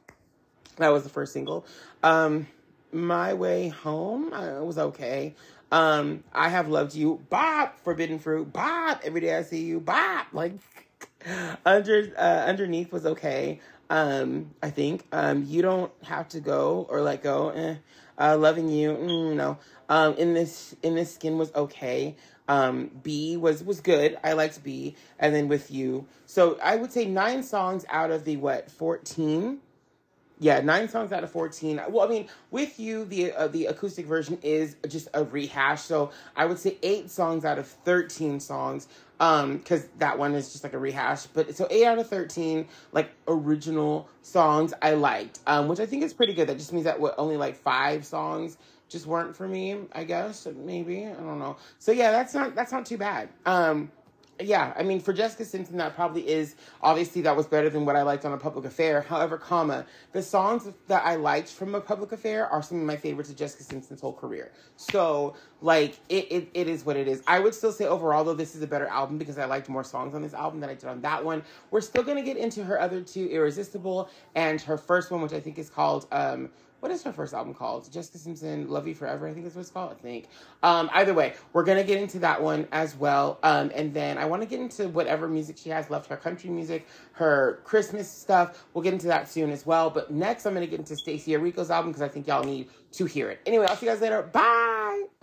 That 0.77 0.89
was 0.89 1.03
the 1.03 1.09
first 1.09 1.33
single. 1.33 1.65
Um, 2.03 2.47
My 2.93 3.33
Way 3.35 3.69
Home 3.69 4.33
uh, 4.33 4.62
was 4.62 4.79
okay. 4.79 5.35
Um, 5.73 6.23
I 6.33 6.49
Have 6.49 6.69
Loved 6.69 6.95
You, 6.95 7.21
Bop, 7.31 7.81
Forbidden 7.81 8.19
Fruit, 8.19 8.53
Bop, 8.53 9.01
Every 9.03 9.21
Day 9.21 9.37
I 9.37 9.43
See 9.43 9.65
You, 9.65 9.81
Bop. 9.81 10.27
Like, 10.33 10.53
under 11.67 12.12
uh, 12.17 12.45
Underneath 12.47 12.93
was 12.93 13.07
okay. 13.07 13.61
Um, 13.90 14.51
I 14.62 14.70
think. 14.70 15.05
Um, 15.12 15.44
You 15.46 15.62
Don't 15.62 15.92
Have 16.05 16.29
to 16.31 16.40
Go 16.40 16.87
or 16.88 17.01
Let 17.01 17.22
Go. 17.22 17.51
Eh. 17.51 17.77
Uh, 18.18 18.37
Loving 18.37 18.68
You, 18.68 18.92
mm, 18.92 19.35
no. 19.35 19.59
Um, 19.88 20.14
in 20.14 20.35
this 20.35 20.75
in 20.83 20.94
this 20.94 21.14
skin 21.14 21.38
was 21.38 21.55
okay. 21.55 22.16
Um, 22.49 22.90
Be 23.03 23.37
was 23.37 23.62
was 23.62 23.81
good. 23.81 24.18
I 24.25 24.33
liked 24.33 24.62
Be, 24.64 24.96
and 25.18 25.35
then 25.35 25.49
with 25.49 25.70
you. 25.70 26.07
So 26.25 26.59
I 26.62 26.77
would 26.77 26.92
say 26.92 27.05
nine 27.05 27.42
songs 27.42 27.85
out 27.88 28.11
of 28.11 28.25
the 28.25 28.37
what 28.37 28.70
fourteen 28.70 29.59
yeah, 30.38 30.61
nine 30.61 30.88
songs 30.88 31.12
out 31.12 31.25
of 31.25 31.31
fourteen. 31.31 31.81
Well, 31.88 32.07
I 32.07 32.11
mean, 32.11 32.29
with 32.51 32.79
you, 32.79 33.05
the 33.07 33.33
uh, 33.33 33.49
the 33.49 33.66
acoustic 33.66 34.07
version 34.07 34.38
is 34.42 34.77
just 34.87 35.09
a 35.14 35.25
rehash. 35.25 35.83
So 35.83 36.11
I 36.37 36.44
would 36.44 36.59
say 36.59 36.77
eight 36.83 37.11
songs 37.11 37.44
out 37.44 37.59
of 37.59 37.66
thirteen 37.66 38.38
songs, 38.40 38.88
um, 39.18 39.57
because 39.57 39.87
that 39.99 40.18
one 40.18 40.35
is 40.35 40.53
just 40.53 40.62
like 40.62 40.75
a 40.75 40.79
rehash. 40.79 41.27
But 41.27 41.57
so 41.57 41.66
eight 41.70 41.87
out 41.87 41.99
of 41.99 42.09
thirteen, 42.09 42.68
like 42.92 43.11
original 43.27 44.09
songs, 44.22 44.75
I 44.83 44.92
liked, 44.92 45.40
um, 45.46 45.68
which 45.68 45.81
I 45.81 45.87
think 45.87 46.03
is 46.03 46.12
pretty 46.12 46.35
good. 46.35 46.49
That 46.49 46.59
just 46.59 46.72
means 46.72 46.85
that 46.85 47.01
what 47.01 47.14
only 47.16 47.37
like 47.38 47.57
five 47.57 48.05
songs 48.05 48.59
just 48.88 49.07
weren't 49.07 49.35
for 49.35 49.49
me. 49.49 49.79
I 49.92 50.05
guess 50.05 50.46
maybe 50.55 51.07
I 51.07 51.12
don't 51.14 51.38
know. 51.38 51.57
So 51.79 51.92
yeah, 51.92 52.12
that's 52.12 52.35
not 52.35 52.55
that's 52.55 52.72
not 52.72 52.85
too 52.85 52.99
bad. 52.99 53.31
Um, 53.46 53.90
yeah, 54.40 54.75
I 54.77 54.83
mean, 54.83 55.01
for 55.01 55.12
Jessica 55.12 55.44
Simpson, 55.44 55.77
that 55.79 55.94
probably 55.94 56.29
is 56.29 56.57
obviously 56.83 57.22
that 57.22 57.37
was 57.37 57.46
better 57.46 57.70
than 57.70 57.85
what 57.87 57.96
I 57.96 58.03
liked 58.03 58.25
on 58.25 58.33
a 58.33 58.37
public 58.37 58.64
affair. 58.64 59.03
However, 59.03 59.38
comma 59.38 59.87
the 60.12 60.22
songs 60.22 60.68
that 60.88 61.05
I 61.05 61.16
liked 61.16 61.49
from 61.49 61.75
a 61.75 61.81
public 61.81 62.12
affair 62.12 62.46
are 62.46 62.62
some 62.62 62.81
of 62.81 62.85
my 62.85 62.96
favorites 62.96 63.31
of 63.31 63.37
Jessica 63.37 63.64
Simpson's 63.64 64.01
whole 64.01 64.12
career. 64.12 64.53
So, 64.77 65.35
like, 65.61 65.99
it, 66.09 66.31
it, 66.31 66.49
it 66.55 66.68
is 66.68 66.85
what 66.85 66.96
it 66.96 67.09
is. 67.09 67.22
I 67.27 67.38
would 67.38 67.55
still 67.55 67.72
say 67.72 67.87
overall, 67.87 68.25
though, 68.25 68.35
this 68.35 68.55
is 68.55 68.62
a 68.62 68.66
better 68.66 68.87
album 68.87 69.16
because 69.16 69.38
I 69.38 69.46
liked 69.46 69.68
more 69.68 69.85
songs 69.85 70.14
on 70.14 70.22
this 70.22 70.35
album 70.35 70.61
than 70.61 70.69
I 70.71 70.75
did 70.75 70.85
on 70.85 71.00
that 71.02 71.25
one. 71.25 71.42
We're 71.71 71.81
still 71.81 72.02
gonna 72.02 72.23
get 72.23 72.37
into 72.37 72.65
her 72.65 72.81
other 72.81 73.00
two, 73.00 73.29
Irresistible, 73.29 74.11
and 74.35 74.61
her 74.63 74.77
first 74.77 75.11
one, 75.11 75.23
which 75.23 75.33
I 75.33 75.40
think 75.40 75.58
is 75.58 75.71
called 75.71 76.06
um, 76.13 76.50
what 76.81 76.92
is 76.92 77.02
her 77.02 77.12
first 77.12 77.35
album 77.35 77.54
called? 77.54 77.90
Jessica 77.92 78.18
Simpson, 78.18 78.68
Love 78.68 78.87
You 78.87 78.94
Forever, 78.94 79.29
I 79.29 79.35
think 79.35 79.46
is 79.46 79.54
what 79.54 79.62
it's 79.62 79.70
called, 79.70 79.92
I 79.92 79.94
think. 80.02 80.29
Um, 80.62 80.90
either 80.94 81.14
way, 81.14 81.35
we're 81.52 81.64
gonna 81.64 81.85
get 81.85 82.00
into 82.00 82.18
that 82.20 82.42
one 82.42 82.66
as 82.72 82.96
well. 82.96 83.38
Um, 83.42 83.70
and 83.74 83.92
then 83.94 84.18
I 84.18 84.24
wanna 84.27 84.46
get 84.46 84.60
into 84.60 84.88
whatever 84.88 85.29
music 85.29 85.58
she 85.58 85.70
has 85.70 85.90
left, 85.90 86.08
her 86.10 86.16
country 86.16 86.50
music, 86.50 86.87
her 87.12 87.60
Christmas 87.64 88.10
stuff. 88.10 88.66
We'll 88.74 88.83
get 88.83 88.92
into 88.92 89.08
that 89.08 89.29
soon 89.29 89.50
as 89.50 89.66
well. 89.66 89.90
But 89.90 90.10
next 90.10 90.46
I'm 90.46 90.54
gonna 90.54 90.66
get 90.66 90.79
into 90.79 90.94
Stacie 90.94 91.38
Orrico's 91.38 91.70
album 91.70 91.92
because 91.92 92.02
I 92.02 92.08
think 92.08 92.27
y'all 92.27 92.44
need 92.44 92.68
to 92.92 93.04
hear 93.04 93.31
it. 93.31 93.40
Anyway, 93.46 93.66
I'll 93.66 93.77
see 93.77 93.87
you 93.87 93.92
guys 93.92 94.00
later. 94.00 94.22
Bye! 94.22 95.15